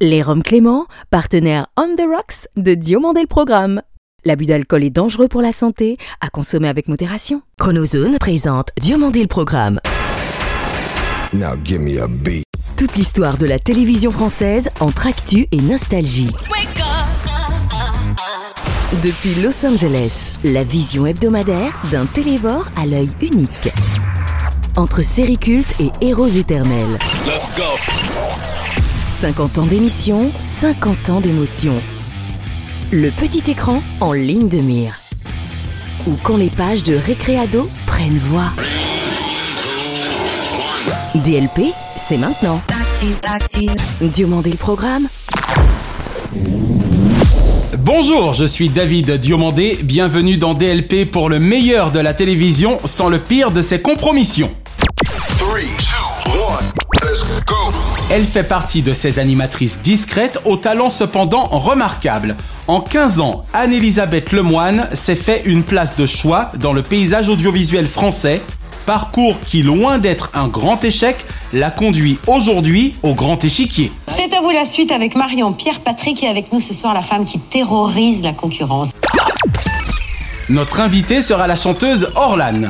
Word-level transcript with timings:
Les 0.00 0.22
Roms 0.22 0.42
Clément, 0.42 0.86
partenaire 1.10 1.68
On 1.76 1.94
the 1.94 2.00
Rocks 2.00 2.48
de 2.56 2.74
Diomandé 2.74 3.20
le 3.20 3.26
Programme. 3.28 3.80
L'abus 4.24 4.46
d'alcool 4.46 4.82
est 4.82 4.90
dangereux 4.90 5.28
pour 5.28 5.40
la 5.40 5.52
santé, 5.52 5.98
à 6.20 6.30
consommer 6.30 6.68
avec 6.68 6.88
modération. 6.88 7.42
Chronozone 7.58 8.18
présente 8.18 8.70
Diomandé 8.80 9.20
le 9.20 9.28
Programme. 9.28 9.78
Now 11.32 11.54
give 11.64 11.80
me 11.80 12.02
a 12.02 12.08
beat. 12.08 12.44
Toute 12.76 12.96
l'histoire 12.96 13.38
de 13.38 13.46
la 13.46 13.60
télévision 13.60 14.10
française 14.10 14.68
entre 14.80 15.06
actu 15.06 15.46
et 15.52 15.60
nostalgie. 15.60 16.30
Depuis 19.04 19.36
Los 19.36 19.64
Angeles, 19.64 20.38
la 20.42 20.64
vision 20.64 21.06
hebdomadaire 21.06 21.80
d'un 21.92 22.06
télévore 22.06 22.68
à 22.76 22.84
l'œil 22.84 23.10
unique. 23.22 23.70
Entre 24.76 25.02
séries 25.02 25.38
cultes 25.38 25.74
et 25.80 25.90
héros 26.04 26.26
éternels. 26.26 26.98
50 29.20 29.58
ans 29.58 29.66
d'émission, 29.66 30.30
50 30.40 31.10
ans 31.10 31.20
d'émotion. 31.20 31.74
Le 32.90 33.10
petit 33.10 33.48
écran 33.48 33.80
en 34.00 34.12
ligne 34.12 34.48
de 34.48 34.58
mire. 34.58 34.98
Ou 36.08 36.16
quand 36.22 36.36
les 36.36 36.50
pages 36.50 36.82
de 36.82 36.96
Récréado 36.96 37.70
prennent 37.86 38.18
voix. 38.18 38.50
DLP, 41.14 41.72
c'est 41.96 42.16
maintenant. 42.16 42.60
Diomandé 44.00 44.50
le 44.50 44.56
programme. 44.56 45.06
Bonjour, 47.78 48.32
je 48.32 48.44
suis 48.44 48.68
David 48.68 49.12
Diomandé, 49.12 49.78
bienvenue 49.84 50.38
dans 50.38 50.54
DLP 50.54 51.08
pour 51.10 51.28
le 51.28 51.38
meilleur 51.38 51.92
de 51.92 52.00
la 52.00 52.14
télévision 52.14 52.80
sans 52.84 53.08
le 53.08 53.20
pire 53.20 53.52
de 53.52 53.62
ses 53.62 53.80
compromissions. 53.80 54.50
Three, 55.38 55.68
two, 55.78 56.32
one, 56.40 56.64
let's 57.02 57.24
go. 57.46 57.83
Elle 58.10 58.26
fait 58.26 58.44
partie 58.44 58.82
de 58.82 58.92
ces 58.92 59.18
animatrices 59.18 59.80
discrètes 59.80 60.38
au 60.44 60.58
talent 60.58 60.90
cependant 60.90 61.44
remarquable. 61.44 62.36
En 62.66 62.80
15 62.80 63.20
ans, 63.20 63.46
Anne-Elisabeth 63.54 64.32
Lemoine 64.32 64.88
s'est 64.92 65.14
fait 65.14 65.42
une 65.46 65.62
place 65.62 65.96
de 65.96 66.04
choix 66.04 66.52
dans 66.56 66.74
le 66.74 66.82
paysage 66.82 67.30
audiovisuel 67.30 67.86
français, 67.86 68.42
parcours 68.84 69.40
qui, 69.40 69.62
loin 69.62 69.96
d'être 69.96 70.30
un 70.34 70.48
grand 70.48 70.84
échec, 70.84 71.24
la 71.54 71.70
conduit 71.70 72.18
aujourd'hui 72.26 72.92
au 73.02 73.14
grand 73.14 73.42
échiquier. 73.42 73.90
C'est 74.14 74.34
à 74.34 74.42
vous 74.42 74.50
la 74.50 74.66
suite 74.66 74.92
avec 74.92 75.16
Marion 75.16 75.54
Pierre 75.54 75.80
Patrick 75.80 76.22
et 76.22 76.28
avec 76.28 76.52
nous 76.52 76.60
ce 76.60 76.74
soir 76.74 76.92
la 76.92 77.02
femme 77.02 77.24
qui 77.24 77.38
terrorise 77.38 78.22
la 78.22 78.32
concurrence. 78.32 78.90
Notre 80.50 80.80
invitée 80.80 81.22
sera 81.22 81.46
la 81.46 81.56
chanteuse 81.56 82.10
Orlan. 82.16 82.68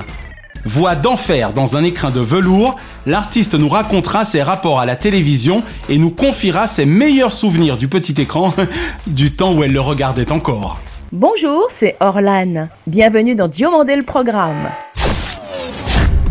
Voix 0.66 0.96
d'enfer 0.96 1.52
dans 1.52 1.76
un 1.76 1.84
écrin 1.84 2.10
de 2.10 2.20
velours, 2.20 2.76
l'artiste 3.04 3.54
nous 3.54 3.68
racontera 3.68 4.24
ses 4.24 4.42
rapports 4.42 4.80
à 4.80 4.86
la 4.86 4.96
télévision 4.96 5.62
et 5.90 5.98
nous 5.98 6.10
confiera 6.10 6.66
ses 6.66 6.86
meilleurs 6.86 7.34
souvenirs 7.34 7.76
du 7.76 7.86
petit 7.86 8.18
écran 8.18 8.54
du 9.06 9.30
temps 9.30 9.52
où 9.52 9.62
elle 9.62 9.72
le 9.72 9.80
regardait 9.82 10.32
encore. 10.32 10.78
Bonjour, 11.12 11.66
c'est 11.70 11.96
Orlan. 12.00 12.68
Bienvenue 12.86 13.34
dans 13.34 13.46
Diomandé 13.46 13.94
le 13.94 14.04
programme. 14.04 14.70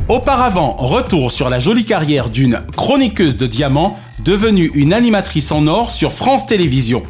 Auparavant, 0.08 0.78
retour 0.80 1.32
sur 1.32 1.52
la 1.52 1.60
jolie 1.60 1.86
carrière 1.86 2.30
d'une 2.30 2.60
chroniqueuse 2.76 3.38
de 3.38 3.46
diamants 3.46 4.00
devenue 4.26 4.72
une 4.74 4.94
animatrice 4.94 5.52
en 5.52 5.68
or 5.68 5.92
sur 5.92 6.12
France 6.12 6.48
Télévisions. 6.48 7.04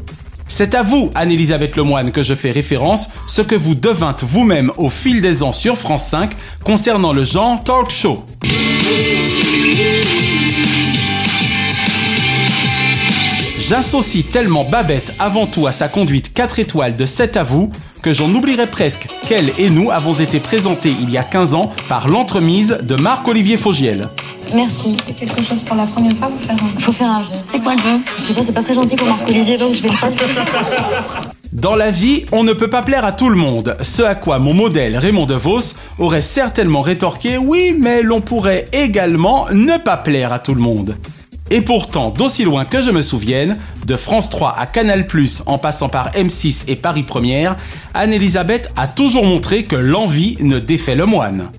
C'est 0.55 0.75
à 0.75 0.83
vous, 0.83 1.09
Anne-Elisabeth 1.15 1.75
Lemoine, 1.77 2.11
que 2.11 2.21
je 2.21 2.35
fais 2.35 2.51
référence, 2.51 3.09
ce 3.25 3.41
que 3.41 3.55
vous 3.55 3.73
devîntes 3.73 4.23
vous-même 4.23 4.71
au 4.77 4.91
fil 4.91 5.19
des 5.19 5.41
ans 5.41 5.51
sur 5.51 5.79
France 5.79 6.05
5 6.09 6.31
concernant 6.63 7.11
le 7.11 7.23
genre 7.23 7.63
talk 7.63 7.89
show. 7.89 8.23
J'associe 13.57 14.23
tellement 14.29 14.63
Babette 14.63 15.15
avant 15.17 15.47
tout 15.47 15.65
à 15.65 15.71
sa 15.71 15.87
conduite 15.87 16.31
4 16.31 16.59
étoiles 16.59 16.95
de 16.95 17.07
7 17.07 17.35
à 17.37 17.43
vous 17.43 17.71
que 18.03 18.13
j'en 18.13 18.29
oublierais 18.29 18.67
presque 18.67 19.07
qu'elle 19.25 19.53
et 19.57 19.71
nous 19.71 19.89
avons 19.89 20.13
été 20.13 20.39
présentés 20.39 20.93
il 21.01 21.09
y 21.09 21.17
a 21.17 21.23
15 21.23 21.55
ans 21.55 21.71
par 21.89 22.07
l'entremise 22.07 22.77
de 22.83 22.93
Marc-Olivier 22.93 23.57
Faugiel. 23.57 24.07
Merci. 24.55 24.97
quelque 25.17 25.41
chose 25.43 25.61
pour 25.61 25.75
la 25.75 25.85
première 25.85 26.15
fois, 26.17 26.29
vous 26.29 26.45
faire 26.45 26.55
un... 26.55 26.79
Faut 26.79 26.91
faire 26.91 27.09
un 27.09 27.19
jeu. 27.19 27.25
C'est 27.47 27.59
quoi 27.59 27.73
le 27.75 27.81
jeu 27.81 27.99
Je 28.17 28.21
sais 28.21 28.33
pas, 28.33 28.43
c'est 28.43 28.51
pas 28.51 28.63
très 28.63 28.75
gentil 28.75 28.95
pour 28.95 29.07
Marc-Olivier 29.07 29.57
donc 29.57 29.73
je 29.73 29.81
vais 29.81 29.89
pas 29.89 30.09
le 30.09 30.15
faire. 30.15 30.45
Dans 31.53 31.75
la 31.75 31.91
vie, 31.91 32.25
on 32.31 32.43
ne 32.43 32.53
peut 32.53 32.69
pas 32.69 32.81
plaire 32.81 33.05
à 33.05 33.11
tout 33.11 33.29
le 33.29 33.35
monde, 33.35 33.77
ce 33.81 34.01
à 34.01 34.15
quoi 34.15 34.39
mon 34.39 34.55
modèle 34.55 34.97
Raymond 34.97 35.27
DeVos 35.27 35.75
aurait 35.99 36.23
certainement 36.23 36.81
rétorqué 36.81 37.37
oui, 37.37 37.75
mais 37.79 38.01
l'on 38.01 38.21
pourrait 38.21 38.65
également 38.73 39.45
ne 39.51 39.77
pas 39.77 39.97
plaire 39.97 40.33
à 40.33 40.39
tout 40.39 40.55
le 40.55 40.61
monde. 40.61 40.97
Et 41.51 41.61
pourtant, 41.61 42.09
d'aussi 42.09 42.43
loin 42.43 42.65
que 42.65 42.81
je 42.81 42.89
me 42.89 43.03
souvienne, 43.03 43.57
de 43.85 43.95
France 43.95 44.29
3 44.29 44.55
à 44.57 44.65
Canal+, 44.65 45.05
en 45.45 45.59
passant 45.59 45.89
par 45.89 46.11
M6 46.13 46.63
et 46.67 46.75
Paris 46.75 47.03
Première, 47.03 47.55
Anne-Elisabeth 47.93 48.71
a 48.75 48.87
toujours 48.87 49.25
montré 49.25 49.63
que 49.63 49.75
l'envie 49.75 50.37
ne 50.39 50.57
défait 50.57 50.95
le 50.95 51.05
moine. 51.05 51.49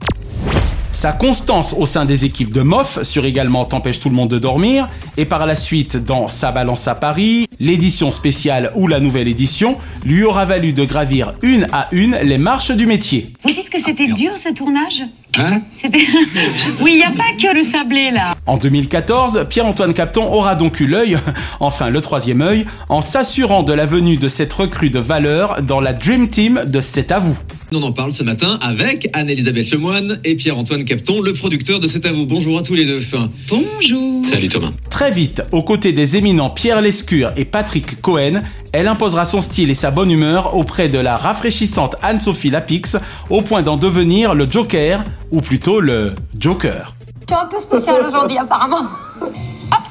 Sa 0.94 1.10
constance 1.10 1.74
au 1.76 1.86
sein 1.86 2.04
des 2.04 2.24
équipes 2.24 2.52
de 2.52 2.62
MOF 2.62 3.02
sur 3.02 3.24
également 3.24 3.64
T'empêche 3.64 3.98
tout 3.98 4.08
le 4.08 4.14
monde 4.14 4.30
de 4.30 4.38
dormir, 4.38 4.88
et 5.16 5.24
par 5.24 5.44
la 5.44 5.56
suite 5.56 5.96
dans 5.96 6.28
Sa 6.28 6.52
balance 6.52 6.86
à 6.86 6.94
Paris, 6.94 7.48
l'édition 7.58 8.12
spéciale 8.12 8.70
ou 8.76 8.86
la 8.86 9.00
nouvelle 9.00 9.26
édition, 9.26 9.76
lui 10.04 10.22
aura 10.22 10.44
valu 10.44 10.72
de 10.72 10.84
gravir 10.84 11.34
une 11.42 11.66
à 11.72 11.88
une 11.90 12.16
les 12.22 12.38
marches 12.38 12.70
du 12.70 12.86
métier. 12.86 13.32
Vous 13.42 13.52
dites 13.52 13.70
que 13.70 13.82
c'était 13.82 14.06
dur 14.06 14.38
ce 14.38 14.52
tournage 14.54 15.02
Hein? 15.36 15.62
C'était. 15.72 15.98
oui, 16.80 16.92
il 16.92 16.96
n'y 16.98 17.02
a 17.02 17.10
pas 17.10 17.32
que 17.36 17.52
le 17.52 17.64
sablé 17.64 18.12
là. 18.12 18.34
En 18.46 18.56
2014, 18.56 19.46
Pierre-Antoine 19.48 19.92
Capton 19.92 20.32
aura 20.32 20.54
donc 20.54 20.78
eu 20.78 20.86
l'œil, 20.86 21.18
enfin 21.60 21.90
le 21.90 22.00
troisième 22.00 22.40
œil, 22.40 22.66
en 22.88 23.00
s'assurant 23.02 23.64
de 23.64 23.72
la 23.72 23.84
venue 23.84 24.16
de 24.16 24.28
cette 24.28 24.52
recrue 24.52 24.90
de 24.90 25.00
valeur 25.00 25.60
dans 25.62 25.80
la 25.80 25.92
Dream 25.92 26.28
Team 26.28 26.62
de 26.66 26.80
C'est 26.80 27.10
à 27.10 27.18
vous. 27.18 27.36
On 27.72 27.82
en 27.82 27.92
parle 27.92 28.12
ce 28.12 28.22
matin 28.22 28.58
avec 28.62 29.08
Anne-Elisabeth 29.12 29.70
Lemoine 29.70 30.20
et 30.24 30.34
Pierre-Antoine 30.34 30.84
Capton, 30.84 31.20
le 31.20 31.32
producteur 31.32 31.80
de 31.80 31.86
C'est 31.86 32.06
à 32.06 32.12
vous. 32.12 32.26
Bonjour 32.26 32.58
à 32.58 32.62
tous 32.62 32.74
les 32.74 32.84
deux. 32.84 33.00
Bonjour. 33.48 34.24
Salut 34.24 34.48
Thomas. 34.48 34.70
Très 34.90 35.10
vite, 35.10 35.42
aux 35.50 35.62
côtés 35.62 35.92
des 35.92 36.16
éminents 36.16 36.50
Pierre 36.50 36.80
Lescure 36.80 37.32
et 37.36 37.44
Patrick 37.44 38.00
Cohen, 38.00 38.42
elle 38.72 38.88
imposera 38.88 39.24
son 39.24 39.40
style 39.40 39.70
et 39.70 39.74
sa 39.74 39.90
bonne 39.90 40.10
humeur 40.10 40.56
auprès 40.56 40.88
de 40.88 40.98
la 40.98 41.16
rafraîchissante 41.16 41.96
Anne-Sophie 42.02 42.50
Lapix, 42.50 42.96
au 43.30 43.42
point 43.42 43.62
d'en 43.62 43.76
devenir 43.76 44.34
le 44.34 44.46
Joker, 44.50 45.02
ou 45.30 45.40
plutôt 45.40 45.80
le 45.80 46.12
Joker. 46.38 46.94
Tu 47.26 47.32
es 47.32 47.36
un 47.36 47.46
peu 47.46 47.58
spécial 47.58 48.04
aujourd'hui, 48.06 48.38
apparemment. 48.38 48.86
Hop, 49.20 49.30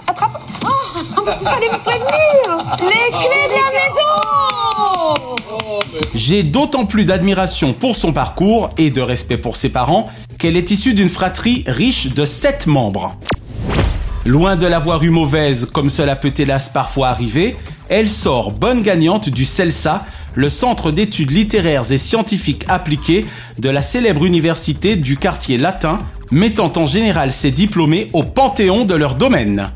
attrape. 0.07 0.41
Oh, 0.65 0.69
il 0.95 1.43
fallait 1.43 1.71
me 1.71 1.83
prévenir. 1.83 2.63
Les 2.79 3.11
clés 3.11 3.47
de 3.47 3.53
la 3.53 3.69
maison. 3.71 4.72
J'ai 6.15 6.43
d'autant 6.43 6.85
plus 6.85 7.05
d'admiration 7.05 7.73
pour 7.73 7.95
son 7.95 8.13
parcours 8.13 8.69
et 8.77 8.89
de 8.89 9.01
respect 9.01 9.37
pour 9.37 9.55
ses 9.55 9.69
parents 9.69 10.11
qu'elle 10.37 10.57
est 10.57 10.71
issue 10.71 10.93
d'une 10.93 11.09
fratrie 11.09 11.63
riche 11.67 12.13
de 12.13 12.25
7 12.25 12.67
membres. 12.67 13.15
Loin 14.25 14.55
de 14.55 14.65
l'avoir 14.65 15.03
eu 15.03 15.09
mauvaise 15.09 15.67
comme 15.71 15.89
cela 15.89 16.15
peut 16.15 16.33
hélas 16.37 16.69
parfois 16.69 17.09
arriver, 17.09 17.57
elle 17.89 18.09
sort 18.09 18.51
bonne 18.51 18.81
gagnante 18.81 19.29
du 19.29 19.45
CELSA, 19.45 20.05
le 20.35 20.49
centre 20.49 20.91
d'études 20.91 21.31
littéraires 21.31 21.91
et 21.91 21.97
scientifiques 21.97 22.65
appliquées 22.67 23.25
de 23.59 23.69
la 23.69 23.81
célèbre 23.81 24.25
université 24.25 24.95
du 24.95 25.17
quartier 25.17 25.57
latin, 25.57 25.99
mettant 26.31 26.71
en 26.77 26.85
général 26.85 27.31
ses 27.31 27.51
diplômés 27.51 28.09
au 28.13 28.23
panthéon 28.23 28.85
de 28.85 28.95
leur 28.95 29.15
domaine. 29.15 29.71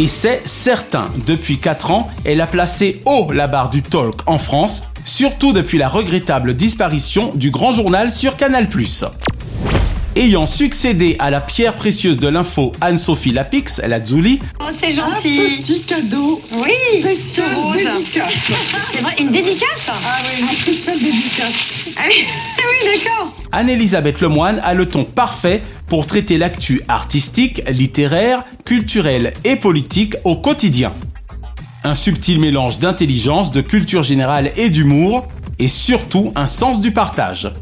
Et 0.00 0.06
c'est 0.06 0.46
certain, 0.46 1.10
depuis 1.26 1.58
4 1.58 1.90
ans, 1.90 2.08
elle 2.24 2.40
a 2.40 2.46
placé 2.46 3.00
haut 3.04 3.32
la 3.32 3.48
barre 3.48 3.68
du 3.68 3.82
talk 3.82 4.20
en 4.26 4.38
France, 4.38 4.84
surtout 5.04 5.52
depuis 5.52 5.76
la 5.76 5.88
regrettable 5.88 6.54
disparition 6.54 7.32
du 7.34 7.50
grand 7.50 7.72
journal 7.72 8.12
sur 8.12 8.36
Canal+. 8.36 8.68
Ayant 10.18 10.46
succédé 10.46 11.14
à 11.20 11.30
la 11.30 11.40
pierre 11.40 11.76
précieuse 11.76 12.16
de 12.16 12.26
l'info 12.26 12.72
Anne-Sophie 12.80 13.30
Lapix, 13.30 13.80
la 13.86 14.04
Zuli, 14.04 14.40
Oh, 14.58 14.64
c'est 14.76 14.90
gentil. 14.90 15.38
Petit 15.60 15.82
cadeau 15.82 16.42
Oui. 16.52 16.72
spécial 17.00 17.46
Rose. 17.54 17.76
dédicace. 17.76 18.52
C'est 18.92 18.98
vrai, 19.00 19.14
une 19.20 19.30
dédicace 19.30 19.88
Ah 19.88 19.94
oui, 20.24 20.42
un 20.44 20.52
spécial 20.52 20.98
dédicace. 20.98 21.92
Ah 21.96 22.00
oui, 22.08 22.24
oui 22.58 22.88
d'accord. 22.98 23.32
Anne-Elisabeth 23.52 24.20
Lemoine 24.20 24.60
a 24.64 24.74
le 24.74 24.86
ton 24.86 25.04
parfait 25.04 25.62
pour 25.86 26.04
traiter 26.06 26.36
l'actu 26.36 26.82
artistique, 26.88 27.62
littéraire, 27.70 28.42
culturelle 28.64 29.32
et 29.44 29.54
politique 29.54 30.16
au 30.24 30.34
quotidien. 30.34 30.92
Un 31.84 31.94
subtil 31.94 32.40
mélange 32.40 32.80
d'intelligence, 32.80 33.52
de 33.52 33.60
culture 33.60 34.02
générale 34.02 34.50
et 34.56 34.68
d'humour, 34.68 35.28
et 35.60 35.68
surtout 35.68 36.32
un 36.34 36.48
sens 36.48 36.80
du 36.80 36.90
partage. 36.90 37.52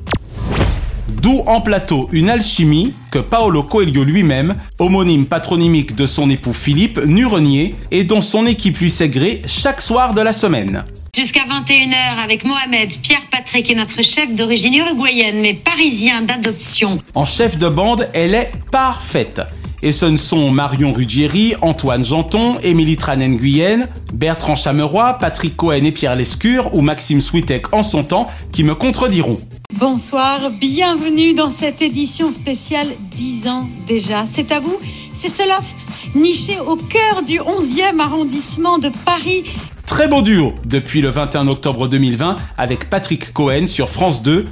D'où 1.08 1.42
en 1.46 1.60
plateau 1.60 2.08
une 2.12 2.28
alchimie 2.28 2.94
que 3.10 3.18
Paolo 3.18 3.62
Coelho 3.62 4.04
lui-même, 4.04 4.56
homonyme 4.78 5.26
patronymique 5.26 5.94
de 5.94 6.06
son 6.06 6.30
époux 6.30 6.52
Philippe, 6.52 7.00
renié 7.26 7.74
et 7.90 8.04
dont 8.04 8.20
son 8.20 8.46
équipe 8.46 8.78
lui 8.78 8.90
sait 8.90 9.08
gré 9.08 9.42
chaque 9.46 9.80
soir 9.80 10.14
de 10.14 10.20
la 10.20 10.32
semaine. 10.32 10.84
Jusqu'à 11.16 11.44
21h 11.44 12.22
avec 12.22 12.44
Mohamed, 12.44 12.90
Pierre 13.00 13.26
Patrick 13.30 13.70
et 13.70 13.74
notre 13.74 14.02
chef 14.02 14.34
d'origine 14.34 14.74
uruguayenne 14.74 15.40
mais 15.40 15.54
parisien 15.54 16.22
d'adoption. 16.22 17.00
En 17.14 17.24
chef 17.24 17.56
de 17.56 17.68
bande, 17.68 18.08
elle 18.12 18.34
est 18.34 18.50
parfaite. 18.70 19.40
Et 19.82 19.92
ce 19.92 20.06
ne 20.06 20.16
sont 20.16 20.50
Marion 20.50 20.92
Ruggieri, 20.92 21.54
Antoine 21.62 22.04
Janton, 22.04 22.58
Émilie 22.62 22.96
Tranen-Guyenne, 22.96 23.88
Bertrand 24.12 24.56
Chameroy, 24.56 25.14
Patrick 25.18 25.56
Cohen 25.56 25.84
et 25.84 25.92
Pierre 25.92 26.16
Lescure 26.16 26.74
ou 26.74 26.80
Maxime 26.80 27.20
Switek 27.20 27.72
en 27.72 27.82
son 27.82 28.02
temps 28.02 28.28
qui 28.52 28.64
me 28.64 28.74
contrediront. 28.74 29.38
Bonsoir, 29.74 30.50
bienvenue 30.50 31.34
dans 31.34 31.50
cette 31.50 31.82
édition 31.82 32.30
spéciale 32.30 32.86
10 33.10 33.48
ans 33.48 33.68
déjà. 33.86 34.24
C'est 34.24 34.52
à 34.52 34.60
vous, 34.60 34.78
c'est 35.12 35.28
ce 35.28 35.42
loft 35.42 35.76
niché 36.14 36.58
au 36.60 36.76
cœur 36.76 37.22
du 37.22 37.40
11e 37.40 38.00
arrondissement 38.00 38.78
de 38.78 38.90
Paris. 39.04 39.44
Très 39.84 40.08
beau 40.08 40.22
duo 40.22 40.54
depuis 40.64 41.02
le 41.02 41.08
21 41.08 41.48
octobre 41.48 41.88
2020 41.88 42.36
avec 42.56 42.88
Patrick 42.88 43.32
Cohen 43.32 43.66
sur 43.66 43.90
France 43.90 44.22
2, 44.22 44.44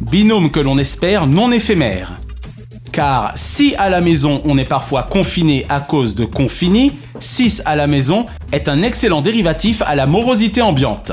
binôme 0.00 0.50
que 0.50 0.58
l'on 0.58 0.78
espère 0.78 1.26
non 1.26 1.52
éphémère. 1.52 2.14
Car 2.90 3.32
si 3.36 3.74
à 3.76 3.88
la 3.88 4.00
maison 4.00 4.42
on 4.44 4.58
est 4.58 4.64
parfois 4.64 5.04
confiné 5.04 5.64
à 5.68 5.80
cause 5.80 6.14
de 6.14 6.24
confini, 6.24 6.92
6 7.20 7.62
à 7.66 7.76
la 7.76 7.86
maison 7.86 8.26
est 8.52 8.68
un 8.68 8.82
excellent 8.82 9.20
dérivatif 9.20 9.82
à 9.82 9.94
la 9.94 10.06
morosité 10.06 10.60
ambiante. 10.60 11.12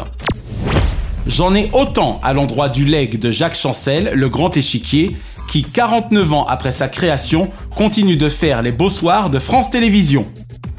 J'en 1.29 1.53
ai 1.53 1.69
autant 1.73 2.19
à 2.23 2.33
l'endroit 2.33 2.69
du 2.69 2.85
leg 2.85 3.19
de 3.19 3.29
Jacques 3.29 3.55
Chancel, 3.55 4.13
le 4.15 4.29
grand 4.29 4.57
échiquier, 4.57 5.15
qui 5.47 5.61
49 5.61 6.33
ans 6.33 6.45
après 6.45 6.71
sa 6.71 6.87
création 6.87 7.51
continue 7.75 8.17
de 8.17 8.29
faire 8.29 8.63
les 8.63 8.71
beaux 8.71 8.89
soirs 8.89 9.29
de 9.29 9.37
France 9.37 9.69
Télévisions. 9.69 10.25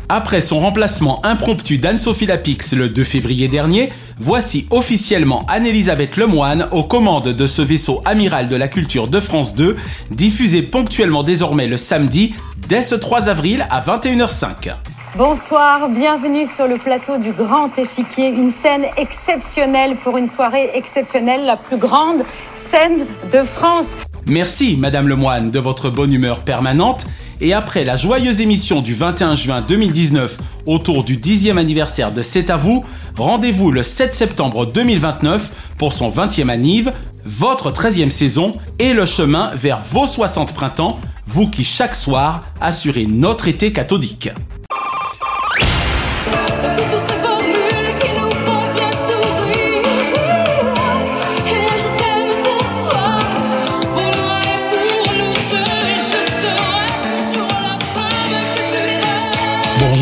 Après 0.09 0.41
son 0.41 0.59
remplacement 0.59 1.25
impromptu 1.25 1.79
d'Anne-Sophie 1.79 2.27
Lapix 2.27 2.73
le 2.73 2.89
2 2.89 3.05
février 3.05 3.47
dernier, 3.47 3.93
voici 4.19 4.67
officiellement 4.71 5.47
Anne-Elisabeth 5.47 6.17
Lemoine 6.17 6.67
aux 6.73 6.83
commandes 6.83 7.29
de 7.29 7.47
ce 7.47 7.63
vaisseau 7.63 8.03
amiral 8.05 8.49
de 8.49 8.57
la 8.57 8.67
culture 8.67 9.07
de 9.07 9.21
France 9.21 9.55
2, 9.55 9.77
diffusé 10.11 10.63
ponctuellement 10.63 11.23
désormais 11.23 11.69
le 11.69 11.77
samedi 11.77 12.35
dès 12.69 12.83
ce 12.83 12.97
3 12.97 13.29
avril 13.29 13.69
à 13.71 13.81
21h05. 13.81 14.75
Bonsoir, 15.17 15.89
bienvenue 15.89 16.47
sur 16.47 16.69
le 16.69 16.79
plateau 16.79 17.19
du 17.19 17.33
Grand 17.33 17.77
Échiquier, 17.77 18.29
une 18.29 18.51
scène 18.51 18.85
exceptionnelle 18.97 19.97
pour 19.97 20.17
une 20.17 20.29
soirée 20.29 20.71
exceptionnelle, 20.73 21.45
la 21.45 21.57
plus 21.57 21.79
grande 21.79 22.23
scène 22.55 23.07
de 23.33 23.43
France. 23.43 23.87
Merci 24.27 24.77
Madame 24.77 25.09
Lemoine 25.09 25.51
de 25.51 25.59
votre 25.59 25.91
bonne 25.91 26.13
humeur 26.13 26.45
permanente 26.45 27.07
et 27.41 27.53
après 27.53 27.83
la 27.83 27.97
joyeuse 27.97 28.41
émission 28.41 28.83
du 28.83 28.95
21 28.95 29.35
juin 29.35 29.65
2019 29.67 30.39
autour 30.67 31.03
du 31.03 31.17
10e 31.17 31.57
anniversaire 31.59 32.13
de 32.13 32.23
C'est 32.23 32.49
à 32.49 32.57
vous, 32.57 32.85
rendez-vous 33.17 33.73
le 33.73 33.83
7 33.83 34.15
septembre 34.15 34.65
2029 34.65 35.75
pour 35.77 35.93
son 35.93 36.09
20e 36.09 36.49
anniv, 36.49 36.93
votre 37.25 37.73
13e 37.73 38.11
saison 38.11 38.53
et 38.79 38.95
le 38.95 39.07
chemin 39.07 39.51
vers 39.57 39.81
vos 39.81 40.07
60 40.07 40.55
printemps, 40.55 41.01
vous 41.27 41.51
qui 41.51 41.65
chaque 41.65 41.97
soir 41.97 42.41
assurez 42.61 43.07
notre 43.07 43.49
été 43.49 43.73
cathodique. 43.73 44.31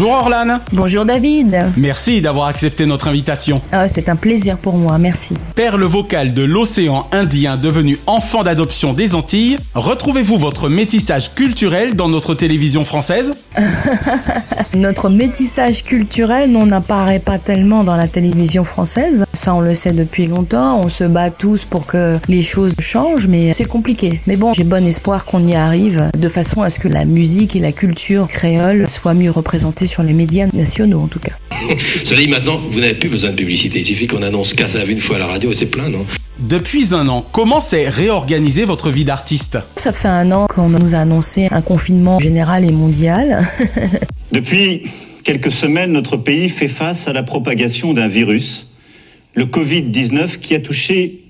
Bonjour 0.08 0.22
Orlane 0.22 0.60
Bonjour 0.72 1.04
David. 1.04 1.66
Merci 1.76 2.22
d'avoir 2.22 2.46
accepté 2.46 2.86
notre 2.86 3.08
invitation. 3.08 3.60
Ah, 3.72 3.88
c'est 3.88 4.08
un 4.08 4.16
plaisir 4.16 4.56
pour 4.56 4.78
moi, 4.78 4.96
merci. 4.96 5.34
Perle 5.54 5.84
vocale 5.84 6.32
de 6.32 6.42
l'océan 6.44 7.06
Indien 7.12 7.58
devenu 7.58 7.98
enfant 8.06 8.42
d'adoption 8.42 8.94
des 8.94 9.14
Antilles, 9.14 9.58
retrouvez-vous 9.74 10.38
votre 10.38 10.70
métissage 10.70 11.34
culturel 11.34 11.94
dans 11.94 12.08
notre 12.08 12.32
télévision 12.32 12.86
française? 12.86 13.34
Notre 14.74 15.08
métissage 15.08 15.82
culturel 15.82 16.52
n'en 16.52 16.70
apparaît 16.70 17.18
pas 17.18 17.38
tellement 17.38 17.84
dans 17.84 17.96
la 17.96 18.06
télévision 18.06 18.64
française. 18.64 19.24
Ça, 19.32 19.54
on 19.54 19.60
le 19.60 19.74
sait 19.74 19.92
depuis 19.92 20.26
longtemps. 20.26 20.78
On 20.78 20.88
se 20.88 21.04
bat 21.04 21.30
tous 21.30 21.64
pour 21.64 21.86
que 21.86 22.18
les 22.28 22.42
choses 22.42 22.74
changent, 22.78 23.26
mais 23.26 23.52
c'est 23.54 23.64
compliqué. 23.64 24.20
Mais 24.26 24.36
bon, 24.36 24.52
j'ai 24.52 24.64
bon 24.64 24.86
espoir 24.86 25.24
qu'on 25.24 25.46
y 25.46 25.54
arrive 25.54 26.10
de 26.16 26.28
façon 26.28 26.62
à 26.62 26.70
ce 26.70 26.78
que 26.78 26.88
la 26.88 27.04
musique 27.04 27.56
et 27.56 27.60
la 27.60 27.72
culture 27.72 28.28
créole 28.28 28.88
soient 28.88 29.14
mieux 29.14 29.30
représentées 29.30 29.86
sur 29.86 29.97
les 30.02 30.12
médias 30.12 30.46
nationaux, 30.52 31.00
en 31.00 31.08
tout 31.08 31.20
cas. 31.20 31.32
Cela 32.04 32.20
dit, 32.20 32.28
maintenant, 32.28 32.58
vous 32.70 32.80
n'avez 32.80 32.94
plus 32.94 33.08
besoin 33.08 33.30
de 33.30 33.36
publicité. 33.36 33.80
Il 33.80 33.84
suffit 33.84 34.06
qu'on 34.06 34.22
annonce 34.22 34.54
à 34.58 34.84
une 34.84 35.00
fois 35.00 35.16
à 35.16 35.18
la 35.18 35.26
radio 35.26 35.50
et 35.50 35.54
c'est 35.54 35.66
plein, 35.66 35.88
non? 35.88 36.04
Depuis 36.38 36.94
un 36.94 37.08
an, 37.08 37.26
comment 37.32 37.60
s'est 37.60 37.88
réorganisée 37.88 38.64
votre 38.64 38.90
vie 38.90 39.04
d'artiste? 39.04 39.58
Ça 39.76 39.92
fait 39.92 40.08
un 40.08 40.30
an 40.30 40.46
qu'on 40.46 40.68
nous 40.68 40.94
a 40.94 40.98
annoncé 40.98 41.48
un 41.50 41.62
confinement 41.62 42.20
général 42.20 42.64
et 42.64 42.70
mondial. 42.70 43.44
Depuis 44.32 44.84
quelques 45.24 45.50
semaines, 45.50 45.92
notre 45.92 46.16
pays 46.16 46.48
fait 46.48 46.68
face 46.68 47.08
à 47.08 47.12
la 47.12 47.22
propagation 47.22 47.92
d'un 47.92 48.08
virus, 48.08 48.68
le 49.34 49.46
Covid-19, 49.46 50.38
qui 50.38 50.54
a 50.54 50.60
touché 50.60 51.22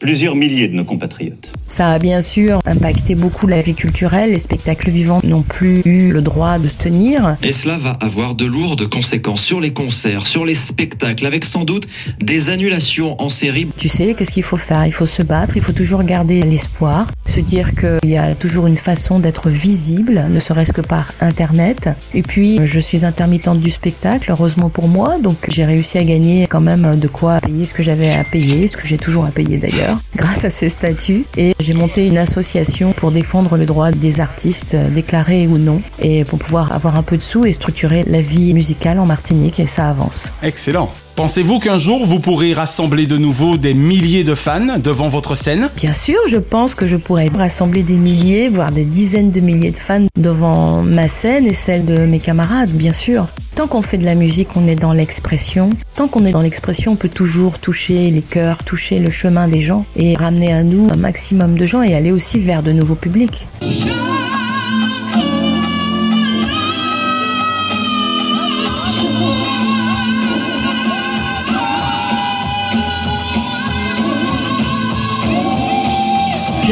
plusieurs 0.00 0.34
milliers 0.34 0.66
de 0.66 0.74
nos 0.74 0.84
compatriotes. 0.84 1.50
Ça 1.68 1.90
a 1.90 1.98
bien 2.00 2.20
sûr 2.20 2.60
impacté 2.66 3.14
beaucoup 3.14 3.46
la 3.46 3.62
vie 3.62 3.74
culturelle. 3.74 4.32
Les 4.32 4.40
spectacles 4.40 4.90
vivants 4.90 5.20
n'ont 5.22 5.42
plus 5.42 5.82
eu 5.84 6.12
le 6.12 6.22
droit 6.22 6.58
de 6.58 6.66
se 6.66 6.76
tenir. 6.76 7.36
Et 7.42 7.52
cela 7.52 7.76
va 7.76 7.90
avoir 8.00 8.34
de 8.34 8.46
lourdes 8.46 8.88
conséquences 8.88 9.42
sur 9.42 9.60
les 9.60 9.72
concerts, 9.72 10.26
sur 10.26 10.44
les 10.44 10.56
spectacles, 10.56 11.26
avec 11.26 11.44
sans 11.44 11.64
doute 11.64 11.86
des 12.20 12.50
annulations 12.50 13.20
en 13.22 13.28
série. 13.28 13.68
Tu 13.76 13.88
sais, 13.88 14.14
qu'est-ce 14.14 14.32
qu'il 14.32 14.42
faut 14.42 14.56
faire? 14.56 14.86
Il 14.86 14.92
faut 14.92 15.06
se 15.06 15.22
battre, 15.22 15.56
il 15.56 15.62
faut 15.62 15.72
toujours 15.72 16.02
garder 16.02 16.42
l'espoir, 16.42 17.06
se 17.26 17.40
dire 17.40 17.74
qu'il 17.74 18.10
y 18.10 18.16
a 18.16 18.34
toujours 18.34 18.66
une 18.66 18.76
façon 18.76 19.20
d'être 19.20 19.48
visible, 19.50 20.24
ne 20.28 20.40
serait-ce 20.40 20.72
que 20.72 20.80
par 20.80 21.12
Internet. 21.20 21.90
Et 22.14 22.22
puis, 22.22 22.58
je 22.64 22.80
suis 22.80 23.04
intermittente 23.04 23.60
du 23.60 23.70
spectacle, 23.70 24.30
heureusement 24.30 24.70
pour 24.70 24.88
moi, 24.88 25.18
donc 25.18 25.36
j'ai 25.48 25.64
réussi 25.64 25.98
à 25.98 26.04
gagner 26.04 26.46
quand 26.48 26.60
même 26.60 26.96
de 26.98 27.08
quoi 27.08 27.40
payer 27.40 27.66
ce 27.66 27.74
que 27.74 27.82
j'avais 27.82 28.10
à 28.12 28.24
payer, 28.24 28.66
ce 28.66 28.76
que 28.76 28.86
j'ai 28.86 28.98
toujours 28.98 29.24
à 29.24 29.30
payer 29.30 29.58
d'ailleurs, 29.58 29.89
grâce 30.14 30.44
à 30.44 30.50
ces 30.50 30.68
statuts. 30.68 31.24
Et 31.36 31.54
j'ai 31.60 31.72
monté 31.72 32.06
une 32.06 32.18
association 32.18 32.92
pour 32.92 33.10
défendre 33.12 33.56
le 33.56 33.66
droit 33.66 33.90
des 33.90 34.20
artistes, 34.20 34.74
euh, 34.74 34.88
déclarés 34.90 35.46
ou 35.46 35.58
non, 35.58 35.80
et 36.00 36.24
pour 36.24 36.38
pouvoir 36.38 36.72
avoir 36.72 36.96
un 36.96 37.02
peu 37.02 37.16
de 37.16 37.22
sous 37.22 37.44
et 37.44 37.52
structurer 37.52 38.04
la 38.06 38.20
vie 38.20 38.54
musicale 38.54 38.98
en 38.98 39.06
Martinique, 39.06 39.60
et 39.60 39.66
ça 39.66 39.88
avance. 39.88 40.32
Excellent. 40.42 40.90
Pensez-vous 41.16 41.58
qu'un 41.58 41.78
jour 41.78 42.06
vous 42.06 42.18
pourrez 42.18 42.54
rassembler 42.54 43.06
de 43.06 43.16
nouveau 43.16 43.56
des 43.56 43.74
milliers 43.74 44.24
de 44.24 44.34
fans 44.34 44.78
devant 44.78 45.08
votre 45.08 45.34
scène 45.34 45.68
Bien 45.76 45.92
sûr, 45.92 46.18
je 46.28 46.38
pense 46.38 46.74
que 46.74 46.86
je 46.86 46.96
pourrais 46.96 47.28
rassembler 47.28 47.82
des 47.82 47.96
milliers, 47.96 48.48
voire 48.48 48.72
des 48.72 48.84
dizaines 48.84 49.30
de 49.30 49.40
milliers 49.40 49.70
de 49.70 49.76
fans 49.76 50.06
devant 50.16 50.82
ma 50.82 51.08
scène 51.08 51.46
et 51.46 51.54
celle 51.54 51.84
de 51.84 52.06
mes 52.06 52.20
camarades, 52.20 52.70
bien 52.70 52.92
sûr. 52.92 53.26
Tant 53.54 53.66
qu'on 53.66 53.82
fait 53.82 53.98
de 53.98 54.04
la 54.04 54.14
musique, 54.14 54.48
on 54.56 54.66
est 54.68 54.76
dans 54.76 54.92
l'expression. 54.92 55.70
Tant 55.94 56.08
qu'on 56.08 56.24
est 56.24 56.32
dans 56.32 56.40
l'expression, 56.40 56.92
on 56.92 56.96
peut 56.96 57.08
toujours 57.08 57.58
toucher 57.58 58.10
les 58.10 58.22
cœurs, 58.22 58.64
toucher 58.64 59.00
le 59.00 59.10
chemin 59.10 59.48
des 59.48 59.60
gens 59.60 59.84
et 59.96 60.16
ramener 60.16 60.52
à 60.52 60.62
nous 60.62 60.88
un 60.90 60.96
maximum 60.96 61.58
de 61.58 61.66
gens 61.66 61.82
et 61.82 61.94
aller 61.94 62.12
aussi 62.12 62.38
vers 62.38 62.62
de 62.62 62.72
nouveaux 62.72 62.94
publics. 62.94 63.46
Je 63.60 63.99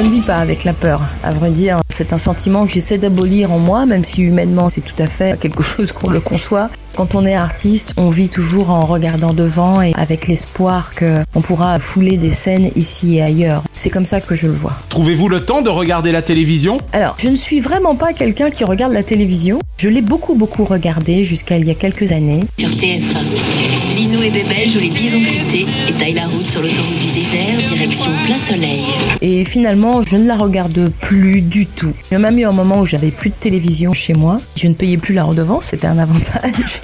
ne 0.00 0.10
vis 0.10 0.20
pas 0.20 0.36
avec 0.36 0.64
la 0.64 0.72
peur. 0.72 1.02
À 1.22 1.32
vrai 1.32 1.50
dire, 1.50 1.80
c'est 1.88 2.12
un 2.12 2.18
sentiment 2.18 2.66
que 2.66 2.72
j'essaie 2.72 2.98
d'abolir 2.98 3.52
en 3.52 3.58
moi, 3.58 3.86
même 3.86 4.04
si 4.04 4.22
humainement 4.22 4.68
c'est 4.68 4.80
tout 4.80 5.00
à 5.02 5.06
fait 5.06 5.38
quelque 5.38 5.62
chose 5.74 5.92
qu'on 5.92 6.10
le 6.10 6.20
conçoit. 6.20 6.68
Quand 6.98 7.14
on 7.14 7.24
est 7.24 7.34
artiste, 7.34 7.94
on 7.96 8.08
vit 8.08 8.28
toujours 8.28 8.70
en 8.70 8.84
regardant 8.84 9.32
devant 9.32 9.80
et 9.82 9.92
avec 9.94 10.26
l'espoir 10.26 10.90
qu'on 10.98 11.40
pourra 11.40 11.78
fouler 11.78 12.16
des 12.16 12.30
scènes 12.30 12.70
ici 12.74 13.16
et 13.16 13.22
ailleurs. 13.22 13.62
C'est 13.72 13.90
comme 13.90 14.04
ça 14.04 14.20
que 14.20 14.34
je 14.34 14.48
le 14.48 14.52
vois. 14.52 14.72
Trouvez-vous 14.88 15.28
le 15.28 15.44
temps 15.44 15.62
de 15.62 15.70
regarder 15.70 16.10
la 16.10 16.22
télévision? 16.22 16.80
Alors, 16.92 17.14
je 17.20 17.28
ne 17.28 17.36
suis 17.36 17.60
vraiment 17.60 17.94
pas 17.94 18.12
quelqu'un 18.12 18.50
qui 18.50 18.64
regarde 18.64 18.92
la 18.92 19.04
télévision. 19.04 19.60
Je 19.76 19.88
l'ai 19.88 20.02
beaucoup 20.02 20.34
beaucoup 20.34 20.64
regardé 20.64 21.22
jusqu'à 21.22 21.56
il 21.56 21.68
y 21.68 21.70
a 21.70 21.74
quelques 21.74 22.10
années. 22.10 22.44
Sur 22.58 22.70
TF1, 22.70 23.94
Lino 23.94 24.20
et 24.20 24.30
Bébel 24.30 24.68
jouent 24.68 24.80
les 24.80 24.90
bisons 24.90 25.20
futés 25.20 25.66
et 25.88 25.92
taillent 25.92 26.14
la 26.14 26.26
route 26.26 26.48
sur 26.50 26.60
l'autoroute 26.60 26.98
du 26.98 27.12
désert, 27.12 27.47
direction 27.78 28.10
plein 28.26 28.38
soleil. 28.38 28.84
Et 29.20 29.44
finalement, 29.44 30.02
je 30.02 30.16
ne 30.16 30.26
la 30.26 30.36
regarde 30.36 30.90
plus 31.00 31.42
du 31.42 31.66
tout. 31.66 31.92
Il 32.10 32.14
y 32.14 32.16
a 32.16 32.18
même 32.18 32.36
eu 32.36 32.44
un 32.44 32.52
moment 32.52 32.80
où 32.80 32.86
j'avais 32.86 33.12
plus 33.12 33.30
de 33.30 33.36
télévision 33.36 33.92
chez 33.92 34.14
moi. 34.14 34.38
Je 34.56 34.66
ne 34.66 34.74
payais 34.74 34.96
plus 34.96 35.14
la 35.14 35.22
redevance, 35.22 35.66
c'était 35.66 35.86
un 35.86 35.98
avantage. 35.98 36.80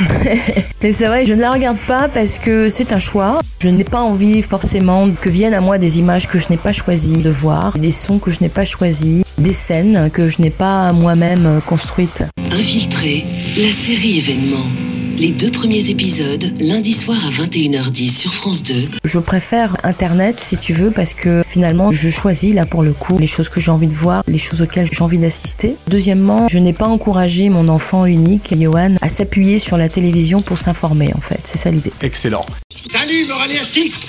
Mais 0.82 0.90
c'est 0.90 1.06
vrai, 1.06 1.26
je 1.26 1.34
ne 1.34 1.40
la 1.40 1.52
regarde 1.52 1.78
pas 1.86 2.08
parce 2.08 2.38
que 2.38 2.68
c'est 2.68 2.92
un 2.92 2.98
choix. 2.98 3.40
Je 3.60 3.68
n'ai 3.68 3.84
pas 3.84 4.00
envie 4.00 4.42
forcément 4.42 5.08
que 5.10 5.28
viennent 5.28 5.54
à 5.54 5.60
moi 5.60 5.78
des 5.78 6.00
images 6.00 6.26
que 6.26 6.40
je 6.40 6.48
n'ai 6.50 6.56
pas 6.56 6.72
choisi 6.72 7.18
de 7.18 7.30
voir, 7.30 7.78
des 7.78 7.92
sons 7.92 8.18
que 8.18 8.32
je 8.32 8.40
n'ai 8.40 8.48
pas 8.48 8.64
choisis, 8.64 9.22
des 9.38 9.52
scènes 9.52 10.10
que 10.12 10.26
je 10.26 10.42
n'ai 10.42 10.50
pas 10.50 10.92
moi-même 10.92 11.60
construites. 11.66 12.24
Infiltré, 12.50 13.24
la 13.56 13.70
série 13.70 14.18
événement. 14.18 14.66
Les 15.18 15.30
deux 15.30 15.50
premiers 15.50 15.90
épisodes, 15.90 16.52
lundi 16.58 16.92
soir 16.92 17.18
à 17.26 17.30
21h10 17.30 18.20
sur 18.20 18.34
France 18.34 18.62
2. 18.62 18.74
Je 19.04 19.18
préfère 19.18 19.76
Internet, 19.84 20.38
si 20.42 20.56
tu 20.56 20.72
veux, 20.72 20.90
parce 20.90 21.14
que 21.14 21.42
finalement, 21.46 21.92
je 21.92 22.08
choisis, 22.08 22.54
là, 22.54 22.66
pour 22.66 22.82
le 22.82 22.92
coup, 22.92 23.18
les 23.18 23.26
choses 23.26 23.48
que 23.48 23.60
j'ai 23.60 23.70
envie 23.70 23.86
de 23.86 23.94
voir, 23.94 24.24
les 24.26 24.38
choses 24.38 24.62
auxquelles 24.62 24.88
j'ai 24.90 25.02
envie 25.02 25.18
d'assister. 25.18 25.76
Deuxièmement, 25.86 26.48
je 26.48 26.58
n'ai 26.58 26.72
pas 26.72 26.86
encouragé 26.86 27.48
mon 27.50 27.68
enfant 27.68 28.06
unique, 28.06 28.54
Johan, 28.58 28.94
à 29.00 29.08
s'appuyer 29.08 29.58
sur 29.58 29.76
la 29.76 29.88
télévision 29.88 30.40
pour 30.40 30.58
s'informer, 30.58 31.12
en 31.14 31.20
fait. 31.20 31.40
C'est 31.44 31.58
ça 31.58 31.70
l'idée. 31.70 31.92
Excellent. 32.00 32.44
Salut, 32.90 33.26
Morali 33.28 33.58
Astix 33.58 34.06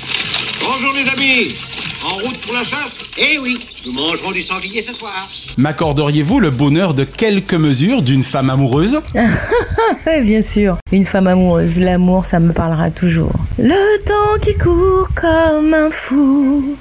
Bonjour 0.62 0.94
les 0.94 1.10
amis 1.10 1.73
En 2.06 2.16
route 2.18 2.38
pour 2.42 2.54
la 2.54 2.64
chasse? 2.64 2.92
Eh 3.18 3.40
oui, 3.40 3.58
nous 3.86 3.94
mangerons 3.94 4.32
du 4.32 4.42
sanglier 4.42 4.82
ce 4.82 4.92
soir. 4.92 5.30
M'accorderiez-vous 5.58 6.40
le 6.40 6.50
bonheur 6.50 6.94
de 6.94 7.04
quelques 7.06 7.54
mesures 7.54 8.02
d'une 8.02 8.24
femme 8.24 8.50
amoureuse? 8.50 9.00
Bien 10.24 10.42
sûr. 10.42 10.78
Une 10.92 11.04
femme 11.04 11.28
amoureuse, 11.28 11.80
l'amour, 11.80 12.26
ça 12.26 12.40
me 12.40 12.52
parlera 12.52 12.90
toujours. 12.90 13.32
Le 13.58 14.04
temps 14.04 14.40
qui 14.42 14.58
court 14.58 15.10
comme 15.16 15.74
un 15.74 15.92
fou, 15.92 16.76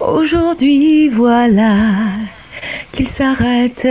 aujourd'hui 0.00 1.08
voilà 1.10 1.74
qu'il 2.92 3.08
s'arrête 3.08 3.86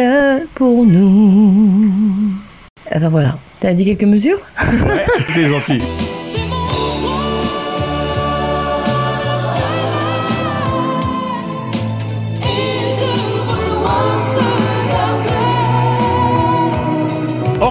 pour 0.56 0.86
nous. 0.86 1.92
Eh 2.94 3.00
ben 3.00 3.10
voilà. 3.10 3.38
T'as 3.60 3.74
dit 3.74 3.86
quelques 3.86 4.04
mesures? 4.04 4.40
Ouais, 4.60 5.06
c'est 5.30 5.46
gentil. 5.46 5.80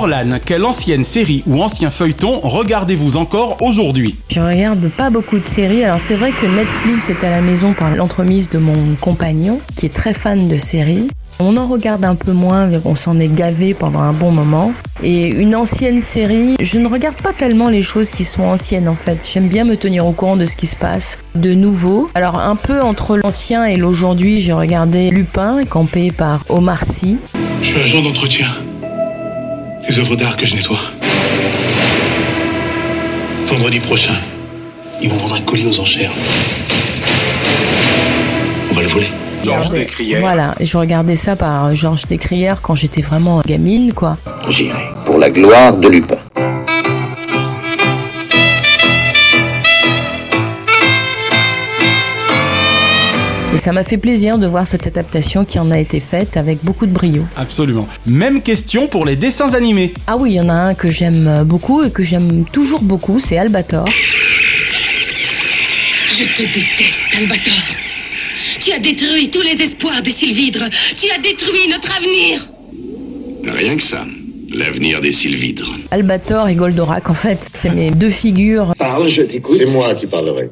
Orlan, 0.00 0.38
quelle 0.42 0.64
ancienne 0.64 1.04
série 1.04 1.42
ou 1.47 1.62
ancien 1.62 1.90
feuilleton 1.90 2.40
regardez-vous 2.42 3.19
encore 3.19 3.59
aujourd'hui? 3.61 4.16
Je 4.30 4.40
regarde 4.40 4.88
pas 4.88 5.11
beaucoup 5.11 5.38
de 5.38 5.45
séries. 5.45 5.85
Alors 5.85 6.00
c'est 6.00 6.14
vrai 6.14 6.33
que 6.33 6.47
Netflix 6.47 7.11
est 7.11 7.23
à 7.23 7.28
la 7.28 7.42
maison 7.42 7.75
par 7.75 7.95
l'entremise 7.95 8.49
de 8.49 8.57
mon 8.57 8.95
compagnon, 8.99 9.61
qui 9.76 9.85
est 9.85 9.90
très 9.90 10.14
fan 10.14 10.49
de 10.49 10.57
séries. 10.57 11.09
On 11.38 11.59
en 11.59 11.66
regarde 11.66 12.07
un 12.07 12.14
peu 12.14 12.33
moins, 12.33 12.71
on 12.87 12.95
s'en 12.95 13.21
est 13.21 13.28
gavé 13.28 13.75
pendant 13.75 13.99
un 13.99 14.14
bon 14.14 14.30
moment. 14.30 14.73
Et 15.02 15.28
une 15.28 15.54
ancienne 15.54 16.00
série, 16.00 16.57
je 16.59 16.78
ne 16.78 16.88
regarde 16.88 17.21
pas 17.21 17.35
tellement 17.35 17.69
les 17.69 17.83
choses 17.83 18.11
qui 18.11 18.25
sont 18.25 18.45
anciennes 18.45 18.88
en 18.88 18.95
fait. 18.95 19.28
J'aime 19.30 19.49
bien 19.49 19.66
me 19.66 19.76
tenir 19.76 20.07
au 20.07 20.12
courant 20.12 20.38
de 20.38 20.47
ce 20.47 20.57
qui 20.57 20.66
se 20.66 20.76
passe 20.76 21.19
de 21.35 21.52
nouveau. 21.52 22.09
Alors 22.14 22.38
un 22.38 22.57
peu 22.57 22.80
entre 22.80 23.19
l'ancien 23.19 23.66
et 23.66 23.76
l'aujourd'hui, 23.76 24.40
j'ai 24.40 24.54
regardé 24.54 25.11
Lupin, 25.11 25.62
campé 25.66 26.11
par 26.11 26.47
Omar 26.49 26.87
Sy. 26.87 27.19
Je 27.61 27.69
suis 27.69 27.80
agent 27.80 28.00
d'entretien. 28.00 28.47
Les 29.90 29.99
œuvres 29.99 30.14
d'art 30.14 30.37
que 30.37 30.47
je 30.47 30.54
nettoie. 30.54 30.78
Vendredi 33.47 33.80
prochain, 33.80 34.14
ils 35.02 35.09
vont 35.09 35.16
vendre 35.16 35.35
un 35.35 35.40
colis 35.40 35.66
aux 35.66 35.80
enchères. 35.80 36.12
On 38.70 38.75
va 38.76 38.82
le 38.82 38.87
voler. 38.87 39.09
Georges 39.42 39.70
Descrières. 39.70 40.20
Voilà, 40.20 40.54
je 40.61 40.76
regardais 40.76 41.16
ça 41.16 41.35
par 41.35 41.75
Georges 41.75 42.06
Descrières 42.06 42.62
quand 42.62 42.76
j'étais 42.76 43.00
vraiment 43.00 43.40
gamine, 43.44 43.92
quoi. 43.92 44.16
J'irai 44.49 44.78
pour 45.06 45.18
la 45.18 45.28
gloire 45.28 45.76
de 45.76 45.88
Lupin. 45.88 46.18
Et 53.52 53.59
ça 53.59 53.73
m'a 53.73 53.83
fait 53.83 53.99
plaisir 53.99 54.38
de 54.38 54.47
voir 54.47 54.66
cette 54.66 54.87
adaptation 54.87 55.45
qui 55.45 55.59
en 55.59 55.73
a 55.73 55.78
été 55.78 55.99
faite 55.99 56.37
avec 56.37 56.59
beaucoup 56.62 56.87
de 56.87 56.92
brio. 56.92 57.25
Absolument. 57.37 57.88
Même 58.07 58.42
question 58.42 58.87
pour 58.87 59.04
les 59.04 59.16
dessins 59.16 59.54
animés. 59.54 59.92
Ah 60.07 60.16
oui, 60.19 60.30
il 60.33 60.37
y 60.37 60.40
en 60.40 60.49
a 60.49 60.54
un 60.54 60.75
que 60.75 60.88
j'aime 60.90 61.42
beaucoup 61.45 61.83
et 61.83 61.90
que 61.90 62.04
j'aime 62.04 62.45
toujours 62.52 62.80
beaucoup, 62.80 63.19
c'est 63.19 63.38
Albator. 63.38 63.88
Je 66.11 66.25
te 66.37 66.42
déteste, 66.42 67.04
Albator. 67.19 67.54
Tu 68.61 68.73
as 68.73 68.78
détruit 68.78 69.30
tous 69.30 69.42
les 69.42 69.61
espoirs 69.62 70.00
des 70.02 70.11
Sylvidres. 70.11 70.69
Tu 70.97 71.11
as 71.11 71.19
détruit 71.21 71.69
notre 71.71 71.97
avenir. 71.97 72.49
Rien 73.59 73.76
que 73.76 73.83
ça. 73.83 74.04
L'avenir 74.52 75.00
des 75.00 75.12
Sylvidres. 75.12 75.76
Albator 75.90 76.49
et 76.49 76.54
Goldorak, 76.54 77.11
en 77.11 77.14
fait, 77.14 77.50
c'est 77.52 77.75
mes 77.75 77.90
deux 77.90 78.11
figures. 78.11 78.75
Parle, 78.78 79.09
je 79.09 79.23
t'écoute. 79.23 79.57
C'est 79.59 79.71
moi 79.71 79.95
qui 79.97 80.07
parlerai. 80.07 80.50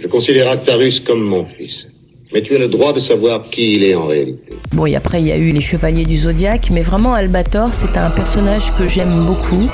Je 0.00 0.06
considère 0.06 0.48
Actarus 0.48 1.00
comme 1.00 1.20
mon 1.20 1.46
fils. 1.56 1.86
Mais 2.32 2.42
tu 2.42 2.54
as 2.54 2.58
le 2.58 2.68
droit 2.68 2.92
de 2.92 3.00
savoir 3.00 3.48
qui 3.50 3.74
il 3.74 3.90
est 3.90 3.94
en 3.94 4.06
réalité. 4.06 4.52
Bon, 4.72 4.84
et 4.84 4.96
après, 4.96 5.20
il 5.20 5.26
y 5.26 5.32
a 5.32 5.38
eu 5.38 5.50
les 5.50 5.60
Chevaliers 5.60 6.04
du 6.04 6.16
Zodiaque, 6.16 6.68
mais 6.70 6.82
vraiment, 6.82 7.14
Albator, 7.14 7.72
c'est 7.72 7.96
un 7.96 8.10
personnage 8.10 8.70
que 8.76 8.86
j'aime 8.86 9.26
beaucoup. 9.26 9.68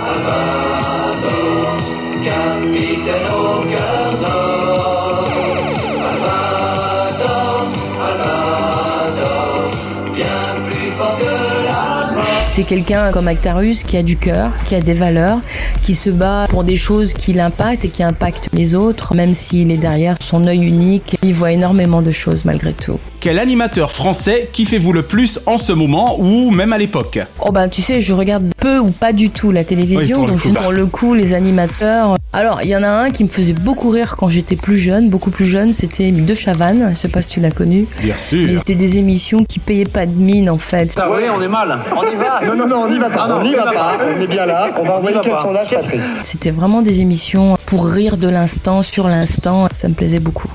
C'est 12.54 12.62
quelqu'un 12.62 13.10
comme 13.10 13.26
Actarus 13.26 13.82
qui 13.82 13.96
a 13.96 14.04
du 14.04 14.16
cœur, 14.16 14.52
qui 14.64 14.76
a 14.76 14.80
des 14.80 14.94
valeurs, 14.94 15.40
qui 15.82 15.92
se 15.92 16.08
bat 16.08 16.46
pour 16.48 16.62
des 16.62 16.76
choses 16.76 17.12
qui 17.12 17.32
l'impactent 17.32 17.84
et 17.84 17.88
qui 17.88 18.04
impactent 18.04 18.48
les 18.52 18.76
autres, 18.76 19.16
même 19.16 19.34
s'il 19.34 19.72
est 19.72 19.76
derrière 19.76 20.14
son 20.22 20.46
œil 20.46 20.64
unique. 20.64 21.16
Il 21.24 21.34
voit 21.34 21.50
énormément 21.50 22.00
de 22.00 22.12
choses 22.12 22.44
malgré 22.44 22.72
tout. 22.72 23.00
Quel 23.24 23.38
animateur 23.38 23.90
français 23.90 24.50
kiffez-vous 24.52 24.92
le 24.92 25.02
plus 25.02 25.40
en 25.46 25.56
ce 25.56 25.72
moment 25.72 26.16
ou 26.18 26.50
même 26.50 26.74
à 26.74 26.76
l'époque 26.76 27.18
Oh 27.40 27.52
bah 27.52 27.68
tu 27.68 27.80
sais, 27.80 28.02
je 28.02 28.12
regarde 28.12 28.52
peu 28.60 28.78
ou 28.78 28.90
pas 28.90 29.14
du 29.14 29.30
tout 29.30 29.50
la 29.50 29.64
télévision, 29.64 30.20
Oui, 30.20 30.26
donc 30.26 30.40
coup, 30.42 30.50
bah. 30.50 30.60
pour 30.60 30.72
le 30.72 30.84
coup, 30.84 31.14
les 31.14 31.32
animateurs. 31.32 32.18
Alors, 32.34 32.60
il 32.62 32.68
y 32.68 32.76
en 32.76 32.82
a 32.82 32.90
un 32.90 33.10
qui 33.10 33.24
me 33.24 33.30
faisait 33.30 33.54
beaucoup 33.54 33.88
rire 33.88 34.16
quand 34.18 34.28
j'étais 34.28 34.56
plus 34.56 34.76
jeune, 34.76 35.08
beaucoup 35.08 35.30
plus 35.30 35.46
jeune, 35.46 35.72
c'était 35.72 36.12
De 36.12 36.34
Chavannes, 36.34 36.90
je 36.90 36.96
sais 36.96 37.08
pas 37.08 37.22
si 37.22 37.30
tu 37.30 37.40
l'as 37.40 37.50
connu. 37.50 37.86
Bien 38.02 38.18
sûr. 38.18 38.46
Mais 38.46 38.58
c'était 38.58 38.74
des 38.74 38.98
émissions 38.98 39.46
qui 39.46 39.58
payaient 39.58 39.86
pas 39.86 40.04
de 40.04 40.12
mine 40.12 40.50
en 40.50 40.58
fait. 40.58 40.94
oui, 41.10 41.22
on 41.34 41.40
est 41.40 41.48
mal. 41.48 41.78
On 41.96 42.02
y 42.02 42.16
va 42.16 42.42
Non, 42.46 42.54
non, 42.54 42.68
non, 42.68 42.84
on 42.86 42.92
y 42.92 42.98
va 42.98 43.08
pas. 43.08 43.40
on 43.40 43.42
y 43.42 43.54
va 43.54 43.72
pas. 43.72 43.96
On 44.18 44.20
est 44.20 44.26
bien 44.26 44.44
là. 44.44 44.68
On 44.78 44.84
va 44.84 44.98
envoyer 44.98 45.16
quel 45.22 45.38
sondage, 45.38 45.70
Patrice 45.70 46.14
C'était 46.24 46.50
vraiment 46.50 46.82
des 46.82 47.00
émissions 47.00 47.56
pour 47.64 47.86
rire 47.86 48.18
de 48.18 48.28
l'instant, 48.28 48.82
sur 48.82 49.08
l'instant, 49.08 49.66
ça 49.72 49.88
me 49.88 49.94
plaisait 49.94 50.20
beaucoup. 50.20 50.50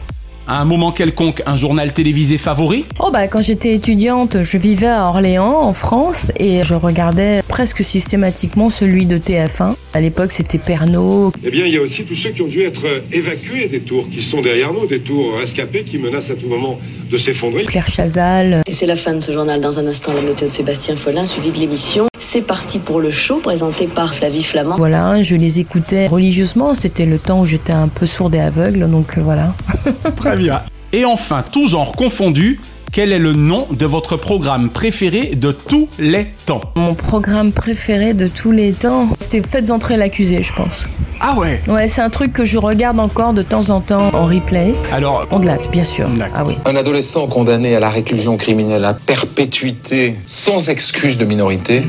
À 0.52 0.62
un 0.62 0.66
moment 0.66 0.92
quelconque, 0.92 1.44
un 1.46 1.56
journal 1.56 1.94
télévisé 1.94 2.40
favori 2.40 2.84
Oh 3.00 3.12
bah 3.14 3.28
quand 3.28 3.40
j'étais 3.40 3.76
étudiante, 3.76 4.42
je 4.42 4.58
vivais 4.58 4.88
à 4.88 5.06
Orléans 5.06 5.62
en 5.62 5.76
France 5.76 6.32
et 6.40 6.64
je 6.64 6.74
regardais 6.74 7.44
presque 7.48 7.84
systématiquement 7.84 8.72
celui 8.72 9.06
de 9.06 9.20
TF1. 9.20 9.76
À 9.94 10.02
l'époque, 10.02 10.32
c'était 10.32 10.58
Pernod. 10.58 11.36
Eh 11.46 11.52
bien, 11.52 11.68
il 11.68 11.74
y 11.76 11.78
a 11.78 11.82
aussi 11.82 12.04
tous 12.04 12.16
ceux 12.16 12.32
qui 12.32 12.42
ont 12.42 12.48
dû 12.48 12.64
être 12.64 12.82
évacués 13.12 13.68
des 13.68 13.82
tours 13.82 14.10
qui 14.10 14.24
sont 14.24 14.42
derrière 14.42 14.74
nous, 14.74 14.88
des 14.88 15.02
tours 15.02 15.38
rescapés 15.38 15.84
qui 15.84 16.00
menacent 16.00 16.32
à 16.32 16.36
tout 16.36 16.48
moment 16.48 16.80
de 17.12 17.18
s'effondrer. 17.20 17.66
Claire 17.66 17.88
Chazal. 17.88 18.64
Et 18.66 18.72
c'est 18.72 18.88
la 18.88 18.96
fin 18.96 19.14
de 19.14 19.20
ce 19.20 19.32
journal. 19.32 19.62
Dans 19.62 19.78
un 19.78 19.86
instant, 19.86 20.14
la 20.14 20.22
météo 20.22 20.48
de 20.48 20.54
Sébastien 20.54 20.96
Follin, 20.96 21.28
suivi 21.28 21.52
de 21.52 21.58
l'émission. 21.58 22.08
C'est 22.32 22.44
parti 22.44 22.78
pour 22.78 23.00
le 23.00 23.10
show, 23.10 23.40
présenté 23.40 23.88
par 23.88 24.14
Flavie 24.14 24.44
Flamand. 24.44 24.76
Voilà, 24.78 25.24
je 25.24 25.36
les 25.36 25.58
écoutais 25.58 26.06
religieusement. 26.06 26.76
C'était 26.76 27.08
le 27.08 27.18
temps 27.18 27.40
où 27.40 27.46
j'étais 27.48 27.74
un 27.74 27.88
peu 27.88 28.06
sourde 28.06 28.36
et 28.36 28.40
aveugle, 28.40 28.88
donc 28.88 29.18
euh, 29.18 29.22
voilà. 29.24 29.56
Très 30.16 30.38
bien. 30.38 30.62
Et 30.94 31.06
enfin, 31.06 31.44
tout 31.52 31.66
genre 31.68 31.94
confondu, 31.94 32.60
quel 32.92 33.14
est 33.14 33.18
le 33.18 33.34
nom 33.34 33.66
de 33.72 33.84
votre 33.88 34.16
programme 34.16 34.70
préféré 34.70 35.32
de 35.36 35.52
tous 35.52 35.90
les 35.98 36.28
temps? 36.46 36.62
Mon 36.76 36.94
programme 36.94 37.52
préféré 37.52 38.14
de 38.14 38.28
tous 38.28 38.52
les 38.52 38.74
temps, 38.74 39.08
c'était 39.20 39.42
Faites 39.42 39.72
entrer 39.72 39.98
l'accusé, 39.98 40.44
je 40.44 40.54
pense. 40.54 40.88
Ah 41.20 41.34
ouais? 41.36 41.64
Ouais, 41.68 41.88
c'est 41.88 42.02
un 42.02 42.12
truc 42.12 42.32
que 42.32 42.46
je 42.46 42.60
regarde 42.60 43.00
encore 43.00 43.34
de 43.34 43.42
temps 43.42 43.72
en 43.72 43.82
temps 43.82 44.12
en 44.14 44.28
replay. 44.28 44.76
Alors, 44.92 45.26
On 45.32 45.40
glatte, 45.40 45.72
bien 45.72 45.84
sûr. 45.84 46.08
Ah 46.36 46.46
oui. 46.46 46.54
Un 46.68 46.76
adolescent 46.76 47.26
condamné 47.26 47.76
à 47.76 47.80
la 47.80 47.90
réclusion 47.90 48.38
criminelle 48.38 48.86
à 48.86 48.94
perpétuité 48.94 50.16
sans 50.28 50.70
excuse 50.70 51.18
de 51.18 51.26
minorité, 51.26 51.82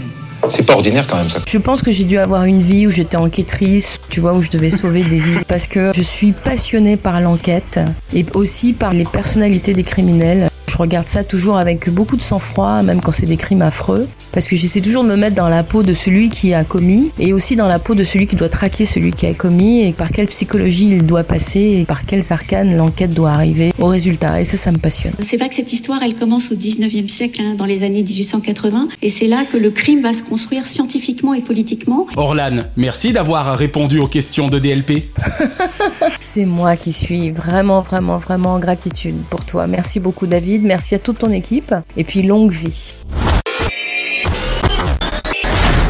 c'est 0.51 0.65
pas 0.65 0.75
ordinaire 0.75 1.07
quand 1.07 1.17
même 1.17 1.31
ça. 1.31 1.41
Je 1.49 1.59
pense 1.59 1.83
que 1.83 1.93
j'ai 1.93 2.05
dû 2.05 2.19
avoir 2.19 2.45
une 2.45 2.63
vie 2.63 2.87
où 2.87 2.91
j'étais 2.91 3.17
enquêtrice, 3.17 3.99
tu 4.09 4.21
vois, 4.21 4.35
où 4.35 4.43
je 4.43 4.51
devais 4.51 4.71
sauver 4.71 5.03
des 5.03 5.19
vies. 5.19 5.39
Parce 5.47 5.67
que 5.67 5.93
je 5.95 6.03
suis 6.03 6.33
passionnée 6.33 6.97
par 6.97 7.21
l'enquête 7.21 7.81
et 8.15 8.25
aussi 8.35 8.73
par 8.73 8.93
les 8.93 9.05
personnalités 9.05 9.75
des 9.75 9.85
criminels. 9.85 10.50
Je 10.81 10.83
regarde 10.83 11.09
ça 11.09 11.25
toujours 11.25 11.59
avec 11.59 11.91
beaucoup 11.91 12.17
de 12.17 12.23
sang-froid, 12.23 12.83
même 12.83 13.03
quand 13.03 13.13
c'est 13.13 13.27
des 13.27 13.37
crimes 13.37 13.61
affreux. 13.61 14.09
Parce 14.33 14.49
que 14.49 14.57
j'essaie 14.57 14.81
toujours 14.81 15.05
de 15.05 15.11
me 15.11 15.17
mettre 15.17 15.37
dans 15.37 15.51
la 15.51 15.63
peau 15.63 15.83
de 15.83 15.93
celui 15.93 16.31
qui 16.31 16.55
a 16.55 16.65
commis 16.65 17.11
et 17.19 17.35
aussi 17.35 17.55
dans 17.55 17.69
la 17.69 17.79
peau 17.79 17.95
de 17.95 18.03
celui 18.03 18.27
qui 18.27 18.35
doit 18.35 18.49
traquer 18.49 18.87
celui 18.87 19.13
qui 19.13 19.27
a 19.27 19.35
commis 19.35 19.83
et 19.83 19.93
par 19.93 20.11
quelle 20.11 20.27
psychologie 20.29 20.89
il 20.89 21.05
doit 21.05 21.23
passer 21.23 21.61
et 21.61 21.85
par 21.85 22.07
quels 22.07 22.33
arcanes 22.33 22.79
l'enquête 22.79 23.13
doit 23.13 23.33
arriver 23.33 23.75
au 23.79 23.89
résultat. 23.89 24.41
Et 24.41 24.47
ça, 24.47 24.57
ça 24.57 24.73
me 24.73 24.79
passionne. 24.79 25.13
C'est 25.19 25.37
vrai 25.37 25.51
que 25.51 25.55
cette 25.55 25.71
histoire, 25.71 26.03
elle 26.03 26.15
commence 26.15 26.51
au 26.51 26.55
19e 26.55 27.11
siècle, 27.11 27.43
hein, 27.45 27.57
dans 27.59 27.67
les 27.67 27.83
années 27.83 28.03
1880, 28.03 28.89
et 29.03 29.11
c'est 29.11 29.27
là 29.27 29.45
que 29.45 29.59
le 29.59 29.71
crime 29.71 30.01
va 30.01 30.15
se 30.15 30.23
construire 30.23 30.67
scientifiquement 30.67 31.35
et 31.35 31.43
politiquement. 31.43 32.07
Orlan, 32.17 32.65
merci 32.79 33.13
d'avoir 33.13 33.55
répondu 33.59 33.99
aux 33.99 34.09
questions 34.09 34.49
de 34.49 34.59
DLP. 34.59 35.13
C'est 36.21 36.47
moi 36.47 36.77
qui 36.77 36.93
suis 36.93 37.31
vraiment, 37.31 37.81
vraiment, 37.83 38.19
vraiment 38.19 38.55
en 38.55 38.59
gratitude 38.59 39.17
pour 39.31 39.45
toi. 39.45 39.67
Merci 39.67 40.01
beaucoup 40.01 40.27
David, 40.27 40.63
merci 40.63 40.95
à 40.95 40.99
toute 40.99 41.19
ton 41.19 41.31
équipe 41.31 41.75
et 41.97 42.05
puis 42.05 42.23
longue 42.23 42.53
vie. 42.53 42.95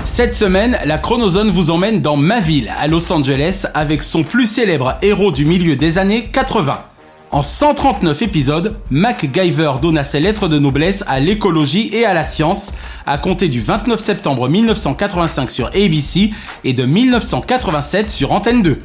Cette 0.04 0.34
semaine, 0.34 0.76
la 0.84 0.98
Chronozone 0.98 1.50
vous 1.50 1.70
emmène 1.70 2.00
dans 2.00 2.16
ma 2.16 2.40
ville, 2.40 2.70
à 2.78 2.88
Los 2.88 3.10
Angeles, 3.12 3.66
avec 3.74 4.02
son 4.02 4.22
plus 4.22 4.46
célèbre 4.46 4.98
héros 5.02 5.32
du 5.32 5.46
milieu 5.46 5.76
des 5.76 5.98
années 5.98 6.24
80. 6.32 6.84
En 7.30 7.42
139 7.42 8.22
épisodes, 8.22 8.76
MacGyver 8.90 9.74
donna 9.80 10.02
ses 10.02 10.18
lettres 10.18 10.48
de 10.48 10.58
noblesse 10.58 11.04
à 11.06 11.20
l'écologie 11.20 11.88
et 11.92 12.04
à 12.04 12.12
la 12.12 12.24
science, 12.24 12.72
à 13.06 13.18
compter 13.18 13.48
du 13.48 13.60
29 13.60 14.00
septembre 14.00 14.48
1985 14.48 15.48
sur 15.48 15.66
ABC 15.68 16.32
et 16.64 16.72
de 16.72 16.84
1987 16.84 18.10
sur 18.10 18.32
Antenne 18.32 18.62
2. 18.62 18.78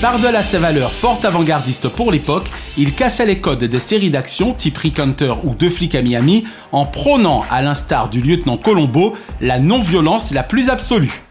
Par-delà 0.00 0.42
ses 0.42 0.58
valeurs 0.58 0.92
fort 0.92 1.20
avant-gardistes 1.24 1.88
pour 1.88 2.12
l'époque, 2.12 2.46
il 2.76 2.94
cassait 2.94 3.26
les 3.26 3.38
codes 3.38 3.64
des 3.64 3.78
séries 3.78 4.10
d'action 4.10 4.52
type 4.52 4.76
Rick 4.76 4.98
Hunter 4.98 5.34
ou 5.44 5.54
Deux 5.54 5.70
flics 5.70 5.94
à 5.94 6.02
Miami 6.02 6.44
en 6.72 6.84
prônant, 6.86 7.44
à 7.50 7.62
l'instar 7.62 8.08
du 8.08 8.20
lieutenant 8.20 8.56
Colombo, 8.56 9.16
la 9.40 9.58
non-violence 9.58 10.32
la 10.32 10.42
plus 10.42 10.68
absolue. 10.68 11.22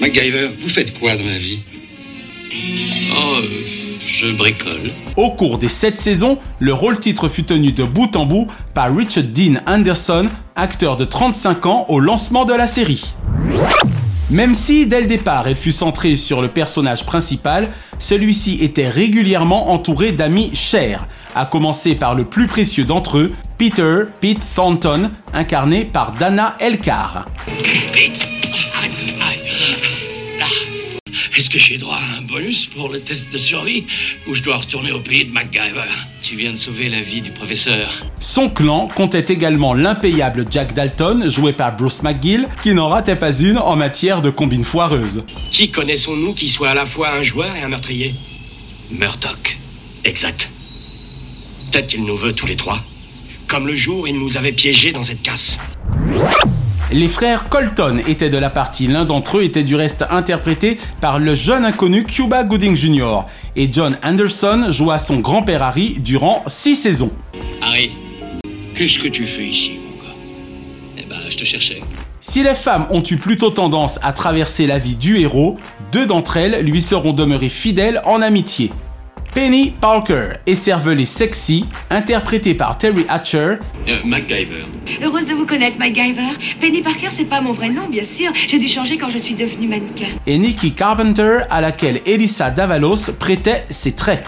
MacGyver, 0.00 0.48
vous 0.60 0.68
faites 0.68 0.98
quoi 0.98 1.16
dans 1.16 1.24
la 1.24 1.38
vie? 1.38 1.62
Oh, 3.14 3.36
euh, 3.36 3.42
je 4.00 4.32
bricole. 4.32 4.92
Au 5.16 5.30
cours 5.30 5.58
des 5.58 5.68
sept 5.68 5.98
saisons, 5.98 6.38
le 6.58 6.72
rôle 6.72 6.98
titre 6.98 7.28
fut 7.28 7.44
tenu 7.44 7.72
de 7.72 7.84
bout 7.84 8.16
en 8.16 8.26
bout 8.26 8.48
par 8.74 8.94
Richard 8.94 9.24
Dean 9.24 9.60
Anderson, 9.66 10.28
acteur 10.56 10.96
de 10.96 11.04
35 11.04 11.66
ans 11.66 11.86
au 11.88 12.00
lancement 12.00 12.44
de 12.44 12.52
la 12.52 12.66
série. 12.66 13.14
Même 14.32 14.54
si, 14.54 14.86
dès 14.86 15.02
le 15.02 15.06
départ, 15.06 15.46
elle 15.46 15.56
fut 15.56 15.72
centrée 15.72 16.16
sur 16.16 16.40
le 16.40 16.48
personnage 16.48 17.04
principal, 17.04 17.68
celui-ci 17.98 18.56
était 18.62 18.88
régulièrement 18.88 19.70
entouré 19.70 20.12
d'amis 20.12 20.50
chers, 20.54 21.06
à 21.34 21.44
commencer 21.44 21.94
par 21.94 22.14
le 22.14 22.24
plus 22.24 22.46
précieux 22.46 22.86
d'entre 22.86 23.18
eux, 23.18 23.32
Peter 23.58 24.04
Pete 24.22 24.40
Thornton, 24.54 25.10
incarné 25.34 25.84
par 25.84 26.12
Dana 26.12 26.56
Elkar. 26.60 27.26
Est-ce 31.36 31.50
que 31.50 31.58
j'ai 31.58 31.76
droit 31.76 31.98
bonus 32.32 32.64
pour 32.66 32.88
le 32.88 32.98
test 32.98 33.30
de 33.30 33.36
survie 33.36 33.84
ou 34.26 34.34
je 34.34 34.42
dois 34.42 34.56
retourner 34.56 34.90
au 34.90 35.00
pays 35.00 35.26
de 35.26 35.32
MacGyver 35.32 35.84
Tu 36.22 36.34
viens 36.34 36.52
de 36.52 36.56
sauver 36.56 36.88
la 36.88 37.00
vie 37.00 37.20
du 37.20 37.30
professeur. 37.30 38.00
Son 38.20 38.48
clan 38.48 38.88
comptait 38.88 39.26
également 39.28 39.74
l'impayable 39.74 40.46
Jack 40.50 40.72
Dalton, 40.72 41.28
joué 41.28 41.52
par 41.52 41.76
Bruce 41.76 42.02
McGill, 42.02 42.48
qui 42.62 42.72
n'en 42.72 42.88
ratait 42.88 43.16
pas 43.16 43.38
une 43.38 43.58
en 43.58 43.76
matière 43.76 44.22
de 44.22 44.30
combine 44.30 44.64
foireuse. 44.64 45.24
Qui 45.50 45.70
connaissons-nous 45.70 46.32
qui 46.32 46.48
soit 46.48 46.70
à 46.70 46.74
la 46.74 46.86
fois 46.86 47.10
un 47.10 47.22
joueur 47.22 47.54
et 47.54 47.60
un 47.60 47.68
meurtrier? 47.68 48.14
Murdoch. 48.90 49.58
Exact. 50.04 50.50
Peut-être 51.70 51.88
qu'il 51.88 52.04
nous 52.04 52.16
veut 52.16 52.32
tous 52.32 52.46
les 52.46 52.56
trois. 52.56 52.82
Comme 53.46 53.66
le 53.66 53.76
jour 53.76 54.00
où 54.00 54.06
il 54.06 54.18
nous 54.18 54.38
avait 54.38 54.52
piégés 54.52 54.92
dans 54.92 55.02
cette 55.02 55.20
casse. 55.20 55.58
Les 56.92 57.08
frères 57.08 57.48
Colton 57.48 58.02
étaient 58.06 58.28
de 58.28 58.36
la 58.36 58.50
partie, 58.50 58.86
l'un 58.86 59.06
d'entre 59.06 59.38
eux 59.38 59.44
était 59.44 59.64
du 59.64 59.76
reste 59.76 60.04
interprété 60.10 60.76
par 61.00 61.18
le 61.18 61.34
jeune 61.34 61.64
inconnu 61.64 62.04
Cuba 62.04 62.44
Gooding 62.44 62.76
Jr. 62.76 63.20
et 63.56 63.72
John 63.72 63.96
Anderson 64.02 64.66
joua 64.68 64.98
son 64.98 65.20
grand-père 65.20 65.62
Harry 65.62 66.00
durant 66.00 66.42
six 66.46 66.76
saisons. 66.76 67.10
Harry, 67.62 67.92
qu'est-ce 68.74 68.98
que 68.98 69.08
tu 69.08 69.24
fais 69.24 69.44
ici, 69.44 69.78
mon 69.82 70.04
gars? 70.04 70.14
Eh 70.98 71.04
ben, 71.04 71.16
je 71.30 71.36
te 71.38 71.44
cherchais. 71.44 71.80
Si 72.20 72.42
les 72.42 72.54
femmes 72.54 72.86
ont 72.90 73.02
eu 73.02 73.16
plutôt 73.16 73.50
tendance 73.50 73.98
à 74.02 74.12
traverser 74.12 74.66
la 74.66 74.76
vie 74.76 74.94
du 74.94 75.16
héros, 75.16 75.56
deux 75.92 76.04
d'entre 76.04 76.36
elles 76.36 76.62
lui 76.62 76.82
seront 76.82 77.14
demeurées 77.14 77.48
fidèles 77.48 78.02
en 78.04 78.20
amitié. 78.20 78.70
Penny 79.34 79.70
Parker, 79.80 80.34
écervelée 80.46 81.06
sexy, 81.06 81.64
interprétée 81.88 82.52
par 82.54 82.76
Terry 82.76 83.06
Hatcher, 83.08 83.54
Euh, 83.88 83.98
MacGyver. 84.04 84.66
Heureuse 85.02 85.26
de 85.26 85.32
vous 85.32 85.46
connaître, 85.46 85.78
MacGyver. 85.78 86.36
Penny 86.60 86.82
Parker, 86.82 87.08
c'est 87.16 87.24
pas 87.24 87.40
mon 87.40 87.52
vrai 87.52 87.70
nom, 87.70 87.88
bien 87.88 88.02
sûr. 88.04 88.30
J'ai 88.46 88.58
dû 88.58 88.68
changer 88.68 88.98
quand 88.98 89.08
je 89.08 89.18
suis 89.18 89.34
devenue 89.34 89.66
mannequin. 89.68 90.08
et 90.26 90.36
Nikki 90.38 90.72
Carpenter, 90.72 91.38
à 91.50 91.60
laquelle 91.62 92.00
Elissa 92.04 92.50
Davalos 92.50 93.10
prêtait 93.18 93.64
ses 93.70 93.92
traits. 93.92 94.22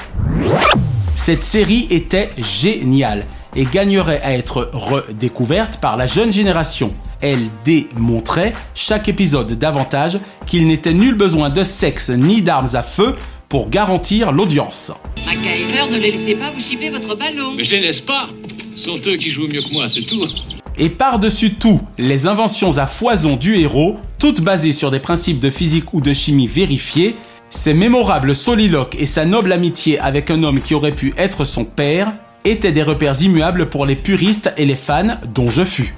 Cette 1.14 1.44
série 1.44 1.86
était 1.90 2.28
géniale 2.38 3.26
et 3.54 3.66
gagnerait 3.66 4.20
à 4.22 4.32
être 4.32 4.70
redécouverte 4.72 5.80
par 5.80 5.96
la 5.98 6.06
jeune 6.06 6.32
génération. 6.32 6.88
Elle 7.20 7.48
démontrait 7.64 8.52
chaque 8.74 9.08
épisode 9.08 9.52
davantage 9.52 10.18
qu'il 10.46 10.66
n'était 10.66 10.92
nul 10.94 11.14
besoin 11.14 11.50
de 11.50 11.62
sexe 11.62 12.10
ni 12.10 12.42
d'armes 12.42 12.74
à 12.74 12.82
feu 12.82 13.14
pour 13.54 13.70
garantir 13.70 14.32
l'audience. 14.32 14.90
MacGyver, 15.24 15.88
ne 15.88 15.96
les 15.96 16.10
laissez 16.10 16.34
pas 16.34 16.50
vous 16.50 16.58
chipper 16.58 16.90
votre 16.90 17.16
ballon. 17.16 17.52
Mais 17.56 17.62
je 17.62 17.70
les 17.70 17.82
laisse 17.82 18.00
pas. 18.00 18.28
Ce 18.74 18.86
sont 18.86 18.98
eux 19.06 19.14
qui 19.14 19.30
jouent 19.30 19.46
mieux 19.46 19.62
que 19.62 19.72
moi, 19.72 19.88
c'est 19.88 20.02
tout. 20.02 20.26
Et 20.76 20.88
par-dessus 20.88 21.54
tout, 21.54 21.80
les 21.96 22.26
inventions 22.26 22.78
à 22.78 22.86
foison 22.86 23.36
du 23.36 23.54
héros, 23.54 23.96
toutes 24.18 24.40
basées 24.40 24.72
sur 24.72 24.90
des 24.90 24.98
principes 24.98 25.38
de 25.38 25.50
physique 25.50 25.94
ou 25.94 26.00
de 26.00 26.12
chimie 26.12 26.48
vérifiés, 26.48 27.14
ses 27.48 27.74
mémorables 27.74 28.34
soliloques 28.34 28.96
et 28.98 29.06
sa 29.06 29.24
noble 29.24 29.52
amitié 29.52 30.00
avec 30.00 30.32
un 30.32 30.42
homme 30.42 30.60
qui 30.60 30.74
aurait 30.74 30.90
pu 30.90 31.14
être 31.16 31.44
son 31.44 31.64
père, 31.64 32.10
étaient 32.44 32.72
des 32.72 32.82
repères 32.82 33.22
immuables 33.22 33.66
pour 33.66 33.86
les 33.86 33.94
puristes 33.94 34.52
et 34.56 34.64
les 34.64 34.74
fans 34.74 35.16
dont 35.32 35.48
je 35.48 35.62
fus. 35.62 35.94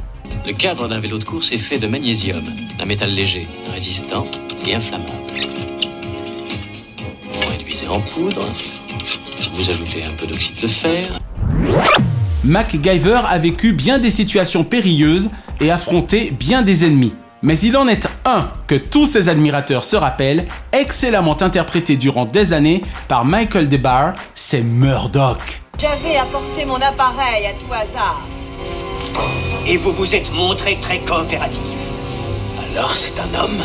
Le 0.47 0.53
cadre 0.53 0.88
d'un 0.88 1.01
vélo 1.01 1.16
de 1.16 1.25
course 1.25 1.53
est 1.53 1.57
fait 1.57 1.79
de 1.79 1.87
magnésium, 1.87 2.45
un 2.79 2.85
métal 2.85 3.14
léger, 3.14 3.49
résistant 3.73 4.27
et 4.66 4.75
inflammable. 4.75 5.15
En 7.88 8.01
poudre, 8.01 8.42
vous 9.53 9.70
ajoutez 9.70 10.03
un 10.05 10.12
peu 10.16 10.27
d'oxyde 10.27 10.61
de 10.61 10.66
fer. 10.66 11.09
MacGyver 12.44 13.20
a 13.29 13.38
vécu 13.38 13.72
bien 13.72 13.99
des 13.99 14.11
situations 14.11 14.64
périlleuses 14.64 15.31
et 15.61 15.70
affronté 15.70 16.31
bien 16.31 16.62
des 16.62 16.85
ennemis. 16.85 17.14
Mais 17.42 17.59
il 17.59 17.77
en 17.77 17.87
est 17.87 18.09
un 18.25 18.51
que 18.66 18.75
tous 18.75 19.07
ses 19.07 19.29
admirateurs 19.29 19.85
se 19.85 19.96
rappellent, 19.96 20.46
excellemment 20.72 21.40
interprété 21.42 21.96
durant 21.96 22.25
des 22.25 22.53
années 22.53 22.83
par 23.09 23.25
Michael 23.25 23.68
DeBar, 23.68 24.14
c'est 24.35 24.62
Murdoch. 24.62 25.61
J'avais 25.79 26.16
apporté 26.16 26.64
mon 26.64 26.77
appareil 26.77 27.46
à 27.46 27.53
tout 27.53 27.72
hasard. 27.72 28.27
Et 29.66 29.77
vous 29.77 29.92
vous 29.92 30.14
êtes 30.14 30.33
montré 30.33 30.79
très 30.81 31.01
coopératif. 31.01 31.61
Alors 32.70 32.94
c'est 32.94 33.18
un 33.20 33.42
homme. 33.42 33.62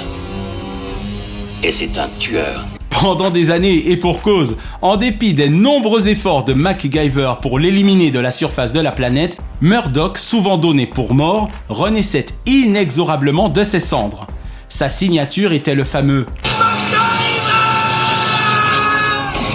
Et 1.64 1.72
c'est 1.72 1.98
un 1.98 2.10
tueur. 2.20 2.66
Pendant 2.92 3.32
des 3.32 3.50
années 3.50 3.90
et 3.90 3.98
pour 3.98 4.22
cause, 4.22 4.58
en 4.82 4.96
dépit 4.98 5.34
des 5.34 5.50
nombreux 5.50 6.08
efforts 6.08 6.44
de 6.44 6.54
MacGyver 6.54 7.34
pour 7.42 7.58
l'éliminer 7.58 8.12
de 8.12 8.20
la 8.20 8.30
surface 8.30 8.72
de 8.72 8.80
la 8.80 8.92
planète, 8.92 9.38
Murdoch, 9.62 10.18
souvent 10.18 10.58
donné 10.58 10.86
pour 10.86 11.16
mort, 11.16 11.50
renaissait 11.70 12.28
inexorablement 12.46 13.50
de 13.50 13.64
ses 13.64 13.80
cendres. 13.80 14.28
Sa 14.70 14.88
signature 14.88 15.52
était 15.52 15.76
le 15.76 15.84
fameux 15.84 16.28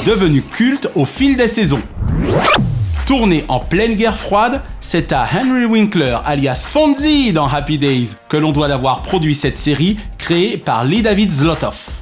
devenu 0.07 0.41
culte 0.41 0.89
au 0.95 1.05
fil 1.05 1.35
des 1.35 1.49
saisons. 1.49 1.83
Tourné 3.07 3.45
en 3.49 3.59
pleine 3.59 3.95
guerre 3.95 4.17
froide, 4.17 4.63
c'est 4.81 5.13
à 5.13 5.27
Henry 5.27 5.65
Winkler, 5.65 6.19
alias 6.25 6.65
Fonzie 6.69 7.33
dans 7.33 7.49
Happy 7.49 7.77
Days, 7.77 8.11
que 8.29 8.37
l'on 8.37 8.53
doit 8.53 8.69
d'avoir 8.69 9.03
produit 9.03 9.35
cette 9.35 9.59
série 9.59 9.97
créée 10.17 10.59
par 10.59 10.85
Lee 10.85 11.03
David 11.03 11.33
Zlotoff. 11.33 11.96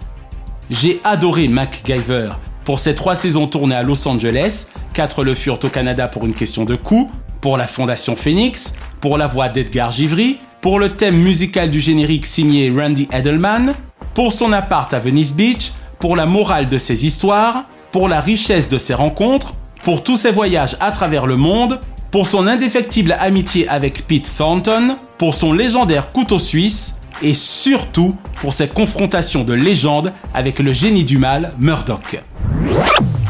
J'ai 0.70 1.00
adoré 1.04 1.48
MacGyver. 1.48 2.30
Pour 2.64 2.78
ces 2.78 2.94
trois 2.94 3.14
saisons 3.14 3.46
tournées 3.46 3.74
à 3.74 3.82
Los 3.82 4.08
Angeles, 4.08 4.66
quatre 4.94 5.22
le 5.22 5.34
furent 5.34 5.62
au 5.62 5.68
Canada 5.68 6.08
pour 6.08 6.24
une 6.24 6.32
question 6.32 6.64
de 6.64 6.74
coût, 6.74 7.10
pour 7.42 7.58
la 7.58 7.66
Fondation 7.66 8.16
Phoenix, 8.16 8.72
pour 9.02 9.18
la 9.18 9.26
voix 9.26 9.50
d'Edgar 9.50 9.90
Givry, 9.90 10.38
pour 10.62 10.78
le 10.78 10.90
thème 10.90 11.16
musical 11.16 11.70
du 11.70 11.80
générique 11.80 12.24
signé 12.24 12.70
Randy 12.74 13.06
Edelman, 13.12 13.74
pour 14.14 14.32
son 14.32 14.52
appart 14.52 14.92
à 14.94 14.98
Venice 14.98 15.34
Beach, 15.34 15.72
pour 15.98 16.16
la 16.16 16.24
morale 16.24 16.70
de 16.70 16.78
ses 16.78 17.04
histoires, 17.04 17.64
pour 17.92 18.08
la 18.08 18.20
richesse 18.20 18.70
de 18.70 18.78
ses 18.78 18.94
rencontres, 18.94 19.52
pour 19.82 20.02
tous 20.02 20.16
ses 20.16 20.32
voyages 20.32 20.76
à 20.80 20.90
travers 20.90 21.26
le 21.26 21.36
monde, 21.36 21.78
pour 22.10 22.26
son 22.26 22.46
indéfectible 22.46 23.14
amitié 23.18 23.68
avec 23.68 24.06
Pete 24.06 24.32
Thornton, 24.34 24.96
pour 25.18 25.34
son 25.34 25.52
légendaire 25.52 26.12
couteau 26.12 26.38
suisse, 26.38 26.94
et 27.22 27.34
surtout 27.34 28.16
pour 28.40 28.52
ses 28.52 28.68
confrontations 28.68 29.44
de 29.44 29.52
légende 29.52 30.12
avec 30.32 30.58
le 30.58 30.72
génie 30.72 31.04
du 31.04 31.18
mal, 31.18 31.52
Murdoch. 31.58 32.20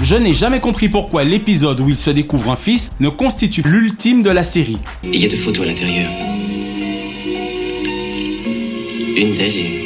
Je 0.03 0.16
n'ai 0.16 0.35
jamais 0.35 0.61
compris 0.61 0.88
pourquoi 0.88 1.25
l'épisode 1.25 1.81
où 1.81 1.88
il 1.88 1.97
se 1.97 2.11
découvre 2.11 2.51
un 2.51 2.57
fils 2.57 2.90
ne 3.01 3.09
constitue 3.09 3.62
l'ultime 3.62 4.23
de 4.23 4.31
la 4.31 4.44
série. 4.44 4.79
Il 5.03 5.16
y 5.16 5.25
a 5.25 5.29
deux 5.29 5.37
photos 5.37 5.64
à 5.64 5.68
l'intérieur. 5.68 6.11
Une 9.16 9.31
d'elles 9.31 9.57
et 9.57 9.85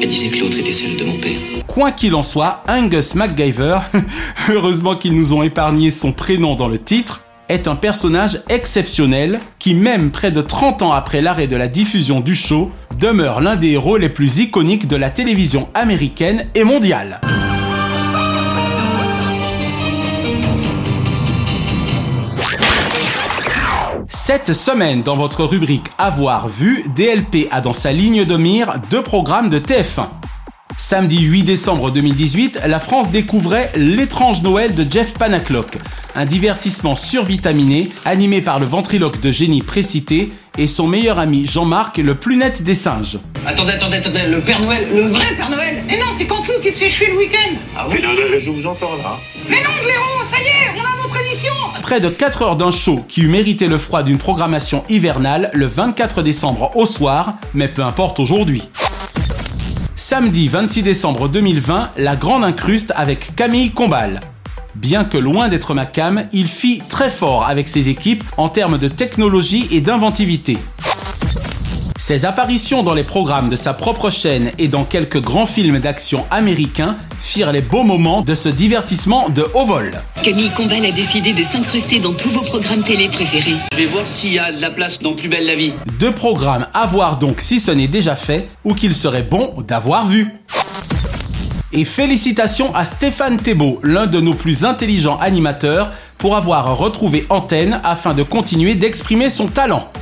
elle 0.00 0.08
disait 0.08 0.28
que 0.28 0.38
l'autre 0.38 0.58
était 0.58 0.72
celle 0.72 0.96
de 0.96 1.04
mon 1.04 1.16
père. 1.18 1.38
Quoi 1.66 1.90
qu'il 1.90 2.14
en 2.14 2.22
soit, 2.22 2.62
Angus 2.68 3.14
MacGyver, 3.16 3.78
heureusement 4.48 4.94
qu'ils 4.94 5.14
nous 5.14 5.34
ont 5.34 5.42
épargné 5.42 5.90
son 5.90 6.12
prénom 6.12 6.54
dans 6.54 6.68
le 6.68 6.78
titre, 6.78 7.22
est 7.48 7.68
un 7.68 7.76
personnage 7.76 8.42
exceptionnel 8.48 9.40
qui, 9.58 9.74
même 9.74 10.10
près 10.10 10.30
de 10.30 10.40
30 10.40 10.82
ans 10.82 10.92
après 10.92 11.22
l'arrêt 11.22 11.46
de 11.46 11.56
la 11.56 11.68
diffusion 11.68 12.20
du 12.20 12.34
show, 12.34 12.70
demeure 13.00 13.40
l'un 13.40 13.56
des 13.56 13.70
héros 13.70 13.96
les 13.96 14.08
plus 14.08 14.38
iconiques 14.38 14.86
de 14.86 14.96
la 14.96 15.10
télévision 15.10 15.68
américaine 15.74 16.46
et 16.54 16.64
mondiale. 16.64 17.20
Cette 24.10 24.52
semaine, 24.52 25.02
dans 25.02 25.16
votre 25.16 25.44
rubrique 25.44 25.86
Avoir 25.96 26.48
vu, 26.48 26.84
DLP 26.94 27.48
a 27.50 27.62
dans 27.62 27.72
sa 27.72 27.92
ligne 27.92 28.26
de 28.26 28.36
mire 28.36 28.74
deux 28.90 29.02
programmes 29.02 29.48
de 29.48 29.58
TF1. 29.58 30.17
Samedi 30.80 31.22
8 31.22 31.42
décembre 31.42 31.90
2018, 31.90 32.60
la 32.66 32.78
France 32.78 33.10
découvrait 33.10 33.72
L'étrange 33.74 34.42
Noël 34.42 34.74
de 34.76 34.86
Jeff 34.88 35.14
Panaclock, 35.14 35.76
un 36.14 36.24
divertissement 36.24 36.94
survitaminé 36.94 37.90
animé 38.04 38.40
par 38.40 38.60
le 38.60 38.66
ventriloque 38.66 39.20
de 39.20 39.32
génie 39.32 39.60
précité 39.60 40.32
et 40.56 40.68
son 40.68 40.86
meilleur 40.86 41.18
ami 41.18 41.46
Jean-Marc, 41.46 41.98
le 41.98 42.14
plus 42.14 42.36
net 42.36 42.62
des 42.62 42.76
singes. 42.76 43.18
Attendez, 43.44 43.72
attendez, 43.72 43.96
attendez, 43.96 44.20
le 44.30 44.40
Père 44.40 44.60
Noël, 44.60 44.86
le 44.94 45.02
vrai 45.02 45.24
Père 45.36 45.50
Noël 45.50 45.82
Mais 45.88 45.98
non, 45.98 46.06
c'est 46.16 46.26
Canteloup 46.26 46.60
qui 46.62 46.72
se 46.72 46.78
fait 46.78 46.90
chouer 46.90 47.08
le 47.08 47.18
week-end. 47.18 47.56
Ah 47.76 47.86
oui 47.90 48.00
Je 48.38 48.50
vous 48.50 48.64
entends 48.64 48.96
là. 49.02 49.18
Mais 49.48 49.56
non, 49.56 49.70
Gléron, 49.82 50.30
ça 50.30 50.38
y 50.40 50.46
est, 50.46 50.76
on 50.76 50.80
a 50.80 51.02
notre 51.02 51.16
émission. 51.26 51.52
Près 51.82 51.98
de 51.98 52.08
4 52.08 52.42
heures 52.42 52.56
d'un 52.56 52.70
show 52.70 53.04
qui 53.08 53.22
eût 53.22 53.28
mérité 53.28 53.66
le 53.66 53.78
froid 53.78 54.04
d'une 54.04 54.18
programmation 54.18 54.84
hivernale 54.88 55.50
le 55.54 55.66
24 55.66 56.22
décembre 56.22 56.70
au 56.76 56.86
soir, 56.86 57.32
mais 57.52 57.66
peu 57.66 57.82
importe 57.82 58.20
aujourd'hui. 58.20 58.62
Samedi 60.00 60.46
26 60.46 60.84
décembre 60.84 61.28
2020, 61.28 61.88
la 61.96 62.14
grande 62.14 62.44
incruste 62.44 62.92
avec 62.94 63.34
Camille 63.34 63.72
Combal. 63.72 64.20
Bien 64.76 65.04
que 65.04 65.18
loin 65.18 65.48
d'être 65.48 65.74
ma 65.74 65.86
cam, 65.86 66.28
il 66.32 66.46
fit 66.46 66.80
très 66.88 67.10
fort 67.10 67.48
avec 67.48 67.66
ses 67.66 67.88
équipes 67.88 68.22
en 68.36 68.48
termes 68.48 68.78
de 68.78 68.86
technologie 68.86 69.66
et 69.72 69.80
d'inventivité. 69.80 70.56
Ses 72.08 72.24
apparitions 72.24 72.82
dans 72.82 72.94
les 72.94 73.04
programmes 73.04 73.50
de 73.50 73.54
sa 73.54 73.74
propre 73.74 74.08
chaîne 74.08 74.50
et 74.56 74.68
dans 74.68 74.84
quelques 74.84 75.20
grands 75.20 75.44
films 75.44 75.78
d'action 75.78 76.24
américains 76.30 76.96
firent 77.20 77.52
les 77.52 77.60
beaux 77.60 77.82
moments 77.82 78.22
de 78.22 78.34
ce 78.34 78.48
divertissement 78.48 79.28
de 79.28 79.44
haut 79.52 79.66
vol. 79.66 79.92
Camille 80.22 80.48
Combal 80.56 80.86
a 80.86 80.90
décidé 80.90 81.34
de 81.34 81.42
s'incruster 81.42 82.00
dans 82.00 82.14
tous 82.14 82.30
vos 82.30 82.40
programmes 82.40 82.80
télé 82.80 83.10
préférés. 83.10 83.56
Je 83.72 83.76
vais 83.76 83.84
voir 83.84 84.04
s'il 84.08 84.32
y 84.32 84.38
a 84.38 84.50
de 84.50 84.58
la 84.62 84.70
place 84.70 85.02
dans 85.02 85.12
Plus 85.12 85.28
belle 85.28 85.44
la 85.44 85.54
vie. 85.54 85.74
Deux 86.00 86.14
programmes 86.14 86.66
à 86.72 86.86
voir 86.86 87.18
donc 87.18 87.40
si 87.40 87.60
ce 87.60 87.72
n'est 87.72 87.88
déjà 87.88 88.16
fait 88.16 88.48
ou 88.64 88.72
qu'il 88.72 88.94
serait 88.94 89.22
bon 89.22 89.52
d'avoir 89.68 90.08
vu. 90.08 90.32
Et 91.74 91.84
félicitations 91.84 92.74
à 92.74 92.86
Stéphane 92.86 93.36
Thébault, 93.36 93.80
l'un 93.82 94.06
de 94.06 94.18
nos 94.18 94.32
plus 94.32 94.64
intelligents 94.64 95.18
animateurs, 95.18 95.92
pour 96.16 96.36
avoir 96.36 96.74
retrouvé 96.78 97.26
Antenne 97.28 97.82
afin 97.84 98.14
de 98.14 98.22
continuer 98.22 98.76
d'exprimer 98.76 99.28
son 99.28 99.46
talent. 99.46 99.92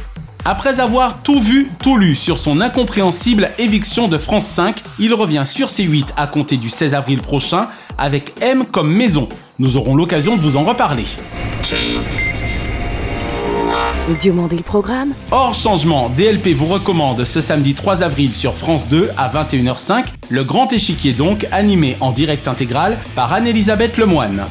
Après 0.48 0.78
avoir 0.78 1.24
tout 1.24 1.40
vu, 1.40 1.72
tout 1.82 1.96
lu 1.96 2.14
sur 2.14 2.38
son 2.38 2.60
incompréhensible 2.60 3.50
éviction 3.58 4.06
de 4.06 4.16
France 4.16 4.46
5, 4.46 4.80
il 5.00 5.12
revient 5.12 5.42
sur 5.44 5.66
C8 5.66 6.10
à 6.16 6.28
compter 6.28 6.56
du 6.56 6.68
16 6.68 6.94
avril 6.94 7.20
prochain 7.20 7.66
avec 7.98 8.32
M 8.40 8.64
comme 8.64 8.94
maison. 8.94 9.28
Nous 9.58 9.76
aurons 9.76 9.96
l'occasion 9.96 10.36
de 10.36 10.40
vous 10.40 10.56
en 10.56 10.62
reparler. 10.62 11.04
Diomandé 14.20 14.56
le 14.56 14.62
programme 14.62 15.14
Hors 15.32 15.52
changement, 15.52 16.10
DLP 16.16 16.54
vous 16.54 16.66
recommande 16.66 17.24
ce 17.24 17.40
samedi 17.40 17.74
3 17.74 18.04
avril 18.04 18.32
sur 18.32 18.54
France 18.54 18.86
2 18.86 19.10
à 19.16 19.28
21h05, 19.28 20.04
le 20.28 20.44
grand 20.44 20.72
échiquier 20.72 21.12
donc, 21.12 21.44
animé 21.50 21.96
en 21.98 22.12
direct 22.12 22.46
intégral 22.46 22.98
par 23.16 23.32
Anne-Elisabeth 23.32 23.96
Lemoine. 23.96 24.44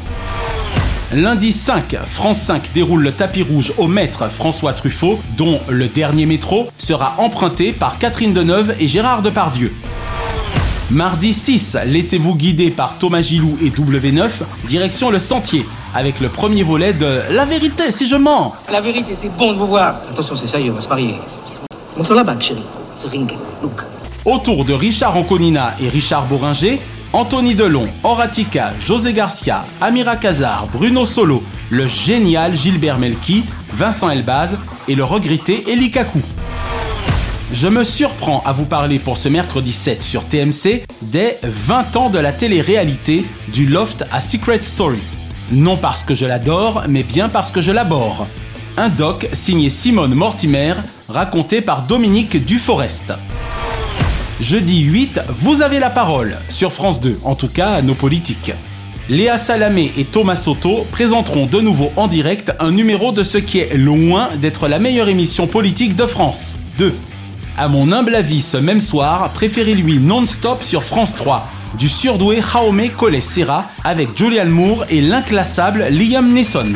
Lundi 1.13 1.53
5, 1.53 1.97
France 2.07 2.39
5 2.39 2.71
déroule 2.73 3.03
le 3.03 3.11
tapis 3.11 3.43
rouge 3.43 3.73
au 3.77 3.87
maître 3.87 4.27
François 4.27 4.73
Truffaut, 4.73 5.19
dont 5.37 5.59
le 5.69 5.87
dernier 5.87 6.25
métro 6.25 6.67
sera 6.79 7.15
emprunté 7.19 7.73
par 7.73 7.99
Catherine 7.99 8.33
Deneuve 8.33 8.75
et 8.79 8.87
Gérard 8.87 9.21
Depardieu. 9.21 9.71
Mardi 10.89 11.31
6, 11.31 11.77
laissez-vous 11.85 12.35
guider 12.35 12.71
par 12.71 12.97
Thomas 12.97 13.21
Gilou 13.21 13.55
et 13.61 13.69
W9, 13.69 14.29
direction 14.67 15.11
le 15.11 15.19
Sentier, 15.19 15.63
avec 15.93 16.19
le 16.19 16.29
premier 16.29 16.63
volet 16.63 16.93
de 16.93 17.21
La 17.29 17.45
vérité 17.45 17.91
si 17.91 18.07
je 18.07 18.15
mens. 18.15 18.55
La 18.71 18.81
vérité, 18.81 19.13
c'est 19.13 19.29
bon 19.29 19.53
de 19.53 19.57
vous 19.57 19.67
voir. 19.67 19.97
Attention, 20.09 20.35
c'est 20.35 20.47
sérieux, 20.47 20.71
on 20.71 20.75
va 20.75 20.81
se 20.81 20.89
marier. 20.89 21.19
Montre 21.95 22.15
la 22.15 22.23
bague, 22.23 22.41
chérie. 22.41 22.65
Ce 22.95 23.07
ring, 23.07 23.31
look. 23.61 23.83
Autour 24.25 24.65
de 24.65 24.73
Richard 24.73 25.15
Anconina 25.15 25.75
et 25.79 25.87
Richard 25.87 26.25
Boringer, 26.25 26.81
Anthony 27.15 27.55
Delon, 27.55 27.87
Horatica, 28.03 28.73
José 28.77 29.13
Garcia, 29.13 29.63
Amira 29.79 30.17
Kazar, 30.17 30.67
Bruno 30.67 31.05
Solo, 31.05 31.41
le 31.69 31.87
génial 31.87 32.53
Gilbert 32.53 32.99
Melki, 32.99 33.45
Vincent 33.71 34.09
Elbaz 34.09 34.57
et 34.89 34.95
le 34.95 35.05
regretté 35.05 35.63
Eli 35.71 35.91
Kakou. 35.91 36.21
Je 37.53 37.69
me 37.69 37.85
surprends 37.85 38.43
à 38.45 38.51
vous 38.51 38.65
parler 38.65 38.99
pour 38.99 39.15
ce 39.15 39.29
mercredi 39.29 39.71
7 39.71 40.03
sur 40.03 40.25
TMC 40.25 40.83
des 41.03 41.37
20 41.41 41.95
ans 41.95 42.09
de 42.09 42.19
la 42.19 42.33
télé-réalité 42.33 43.23
du 43.47 43.65
Loft 43.65 44.03
à 44.11 44.19
Secret 44.19 44.61
Story. 44.61 44.99
Non 45.53 45.77
parce 45.77 46.03
que 46.03 46.15
je 46.15 46.25
l'adore, 46.25 46.83
mais 46.89 47.03
bien 47.03 47.29
parce 47.29 47.49
que 47.49 47.61
je 47.61 47.71
l'aborde. 47.71 48.27
Un 48.75 48.89
doc 48.89 49.29
signé 49.31 49.69
Simone 49.69 50.15
Mortimer, 50.15 50.73
raconté 51.07 51.61
par 51.61 51.83
Dominique 51.83 52.43
Duforest. 52.43 53.13
Jeudi 54.41 54.81
8, 54.83 55.21
vous 55.29 55.61
avez 55.61 55.79
la 55.79 55.89
parole, 55.89 56.37
sur 56.49 56.73
France 56.73 56.99
2, 56.99 57.19
en 57.23 57.35
tout 57.35 57.47
cas 57.47 57.69
à 57.69 57.81
nos 57.81 57.95
politiques. 57.95 58.51
Léa 59.07 59.37
Salamé 59.37 59.93
et 59.97 60.03
Thomas 60.03 60.35
Soto 60.35 60.85
présenteront 60.91 61.45
de 61.45 61.61
nouveau 61.61 61.91
en 61.95 62.07
direct 62.07 62.51
un 62.59 62.71
numéro 62.71 63.13
de 63.13 63.23
ce 63.23 63.37
qui 63.37 63.59
est 63.59 63.77
loin 63.77 64.29
d'être 64.35 64.67
la 64.67 64.77
meilleure 64.77 65.07
émission 65.07 65.47
politique 65.47 65.95
de 65.95 66.05
France. 66.05 66.55
2. 66.79 66.93
À 67.57 67.69
mon 67.69 67.93
humble 67.93 68.13
avis, 68.13 68.41
ce 68.41 68.57
même 68.57 68.81
soir, 68.81 69.29
préférez-lui 69.29 69.99
non-stop 69.99 70.63
sur 70.63 70.83
France 70.83 71.15
3, 71.15 71.47
du 71.79 71.87
surdoué 71.87 72.41
Jaume 72.41 72.89
Collet 72.89 73.21
Serra 73.21 73.69
avec 73.85 74.17
Julianne 74.17 74.49
Moore 74.49 74.85
et 74.89 74.99
l'inclassable 74.99 75.85
Liam 75.91 76.33
Neeson. 76.33 76.73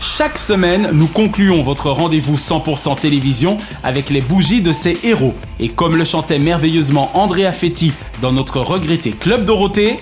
Chaque 0.00 0.38
semaine, 0.38 0.90
nous 0.92 1.08
concluons 1.08 1.62
votre 1.62 1.90
rendez-vous 1.90 2.36
100% 2.36 2.98
télévision 2.98 3.58
avec 3.82 4.10
les 4.10 4.20
bougies 4.20 4.62
de 4.62 4.72
ces 4.72 4.98
héros. 5.02 5.34
Et 5.60 5.68
comme 5.68 5.96
le 5.96 6.04
chantait 6.04 6.38
merveilleusement 6.38 7.10
Andrea 7.14 7.52
Fetti 7.52 7.92
dans 8.20 8.32
notre 8.32 8.60
regretté 8.60 9.12
Club 9.12 9.44
Dorothée. 9.44 10.00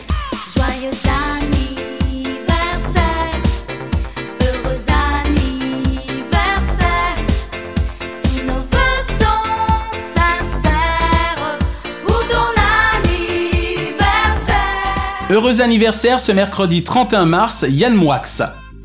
Heureux 15.31 15.61
anniversaire 15.63 16.21
ce 16.21 16.31
mercredi 16.31 16.85
31 16.85 17.25
mars, 17.25 17.65
Yann 17.69 17.95
Moix. 17.95 18.23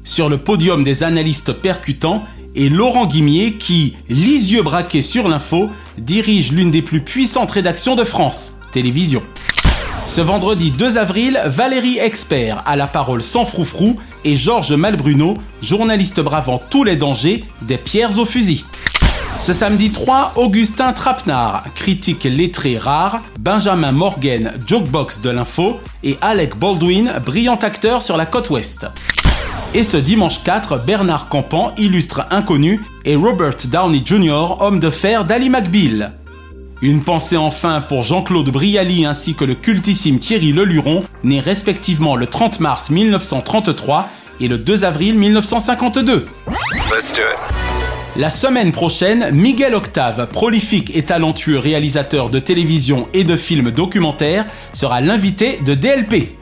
Sur 0.10 0.28
le 0.28 0.40
podium 0.40 0.84
des 0.84 1.04
analystes 1.04 1.54
percutants 1.54 2.26
et 2.56 2.68
Laurent 2.68 3.06
Guimier 3.06 3.54
qui, 3.54 3.96
les 4.10 4.54
yeux 4.54 4.64
braqués 4.64 5.04
sur 5.04 5.30
l'info, 5.30 5.70
dirige 6.00 6.52
l'une 6.52 6.72
des 6.72 6.82
plus 6.82 7.02
puissantes 7.02 7.52
rédactions 7.52 7.96
de 7.96 8.04
France, 8.04 8.54
Télévision. 8.72 9.22
Ce 10.08 10.20
vendredi 10.20 10.72
2 10.72 10.98
avril, 10.98 11.40
Valérie 11.46 12.00
Expert 12.00 12.64
a 12.66 12.76
la 12.76 12.88
parole 12.88 13.22
sans 13.22 13.46
froufrou 13.46 13.98
et 14.26 14.34
Georges 14.34 14.74
Malbruno, 14.74 15.38
journaliste 15.62 16.22
bravant 16.22 16.58
tous 16.58 16.84
les 16.84 16.96
dangers 16.96 17.44
des 17.62 17.78
pierres 17.78 18.18
au 18.18 18.26
fusil. 18.26 18.66
Ce 19.38 19.54
samedi 19.54 19.92
3, 19.92 20.34
Augustin 20.38 20.92
Trapenard, 20.92 21.66
critique 21.76 22.24
lettré 22.24 22.80
rare, 22.80 23.22
Benjamin 23.40 23.92
Morgan, 23.92 24.54
jokebox 24.66 25.22
de 25.22 25.30
l'info, 25.30 25.80
et 26.02 26.18
Alec 26.22 26.58
Baldwin, 26.58 27.14
brillant 27.24 27.60
acteur 27.62 28.02
sur 28.02 28.18
la 28.18 28.26
côte 28.26 28.50
ouest. 28.50 28.88
Et 29.76 29.84
ce 29.84 29.98
dimanche 29.98 30.44
4, 30.44 30.84
Bernard 30.84 31.30
Campan, 31.30 31.74
illustre 31.78 32.26
inconnu, 32.32 32.82
et 33.06 33.16
Robert 33.16 33.58
Downey 33.66 34.02
Jr., 34.04 34.56
homme 34.62 34.80
de 34.80 34.90
fer 34.90 35.26
d'Ali 35.26 35.50
McBeal. 35.52 36.14
Une 36.82 37.04
pensée 37.04 37.38
enfin 37.38 37.82
pour 37.82 38.02
Jean-Claude 38.02 38.50
Brialy 38.50 39.06
ainsi 39.06 39.36
que 39.36 39.46
le 39.46 39.54
cultissime 39.54 40.18
Thierry 40.18 40.54
Leluron, 40.54 41.04
né 41.24 41.40
respectivement 41.40 42.16
le 42.16 42.26
30 42.26 42.62
mars 42.62 42.90
1933 42.90 44.10
et 44.40 44.48
le 44.48 44.58
2 44.58 44.86
avril 44.86 45.16
1952. 45.20 46.26
La 48.16 48.32
semaine 48.32 48.72
prochaine, 48.72 49.30
Miguel 49.34 49.76
Octave, 49.76 50.28
prolifique 50.32 50.96
et 50.96 51.04
talentueux 51.04 51.60
réalisateur 51.60 52.32
de 52.32 52.40
télévision 52.40 53.08
et 53.14 53.24
de 53.24 53.36
films 53.36 53.70
documentaires, 53.70 54.46
sera 54.74 55.00
l'invité 55.00 55.60
de 55.64 55.76
DLP. 55.76 56.39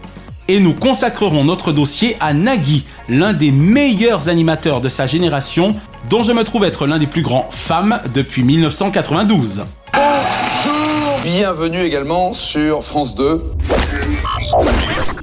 Et 0.50 0.60
nous 0.62 0.74
consacrerons 0.74 1.44
notre 1.44 1.74
dossier 1.74 2.16
à 2.22 2.34
Nagui, 2.34 2.86
l'un 3.10 3.34
des 3.34 3.52
meilleurs 3.52 4.30
animateurs 4.30 4.80
de 4.80 4.88
sa 4.88 5.06
génération, 5.06 5.76
dont 6.10 6.22
je 6.22 6.32
me 6.32 6.44
trouve 6.44 6.64
être 6.64 6.88
l'un 6.88 7.00
des 7.00 7.08
plus 7.08 7.22
grands 7.22 7.48
femmes 7.50 8.00
depuis 8.14 8.44
1992. 8.44 9.66
Bonjour 9.94 10.88
Bienvenue 11.24 11.82
également 11.82 12.32
sur 12.32 12.82
France 12.84 13.14
2. 13.16 13.44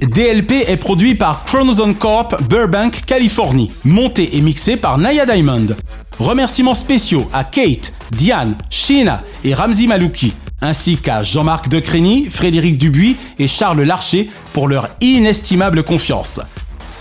DLP 0.01 0.51
est 0.67 0.77
produit 0.77 1.15
par 1.15 1.43
Chronozone 1.43 1.95
Corp, 1.95 2.43
Burbank, 2.43 3.05
Californie. 3.07 3.71
Monté 3.83 4.37
et 4.37 4.41
mixé 4.41 4.77
par 4.77 4.99
Naya 4.99 5.25
Diamond. 5.25 5.67
Remerciements 6.19 6.75
spéciaux 6.75 7.27
à 7.33 7.43
Kate, 7.43 7.91
Diane, 8.11 8.55
Sheena 8.69 9.23
et 9.43 9.55
Ramzi 9.55 9.87
Malouki, 9.87 10.33
ainsi 10.61 10.97
qu'à 10.97 11.23
Jean-Marc 11.23 11.69
Decrény, 11.69 12.29
Frédéric 12.29 12.77
Dubuis 12.77 13.17
et 13.39 13.47
Charles 13.47 13.81
Larcher 13.81 14.29
pour 14.53 14.67
leur 14.67 14.89
inestimable 15.01 15.83
confiance. 15.83 16.39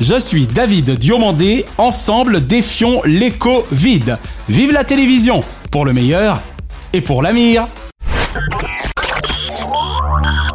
Je 0.00 0.18
suis 0.18 0.46
David 0.46 0.90
Diomandé, 0.98 1.64
ensemble 1.78 2.44
défions 2.44 3.00
l'éco-vide. 3.04 4.18
Vive 4.48 4.72
la 4.72 4.84
télévision, 4.84 5.42
pour 5.70 5.84
le 5.84 5.92
meilleur 5.92 6.40
et 6.92 7.00
pour 7.00 7.22
l'avenir. 7.22 7.68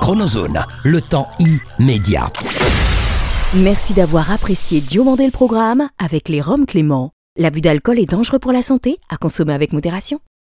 Chronozone, 0.01 0.65
le 0.83 1.01
temps 1.01 1.29
immédiat. 1.79 2.31
Merci 3.55 3.93
d'avoir 3.93 4.31
apprécié 4.31 4.81
Diomandé 4.81 5.25
le 5.25 5.31
programme 5.31 5.87
avec 5.97 6.29
les 6.29 6.41
Roms 6.41 6.65
Clément. 6.65 7.11
L'abus 7.37 7.61
d'alcool 7.61 7.99
est 7.99 8.09
dangereux 8.09 8.39
pour 8.39 8.51
la 8.51 8.61
santé, 8.61 8.97
à 9.09 9.17
consommer 9.17 9.53
avec 9.53 9.71
modération. 9.71 10.19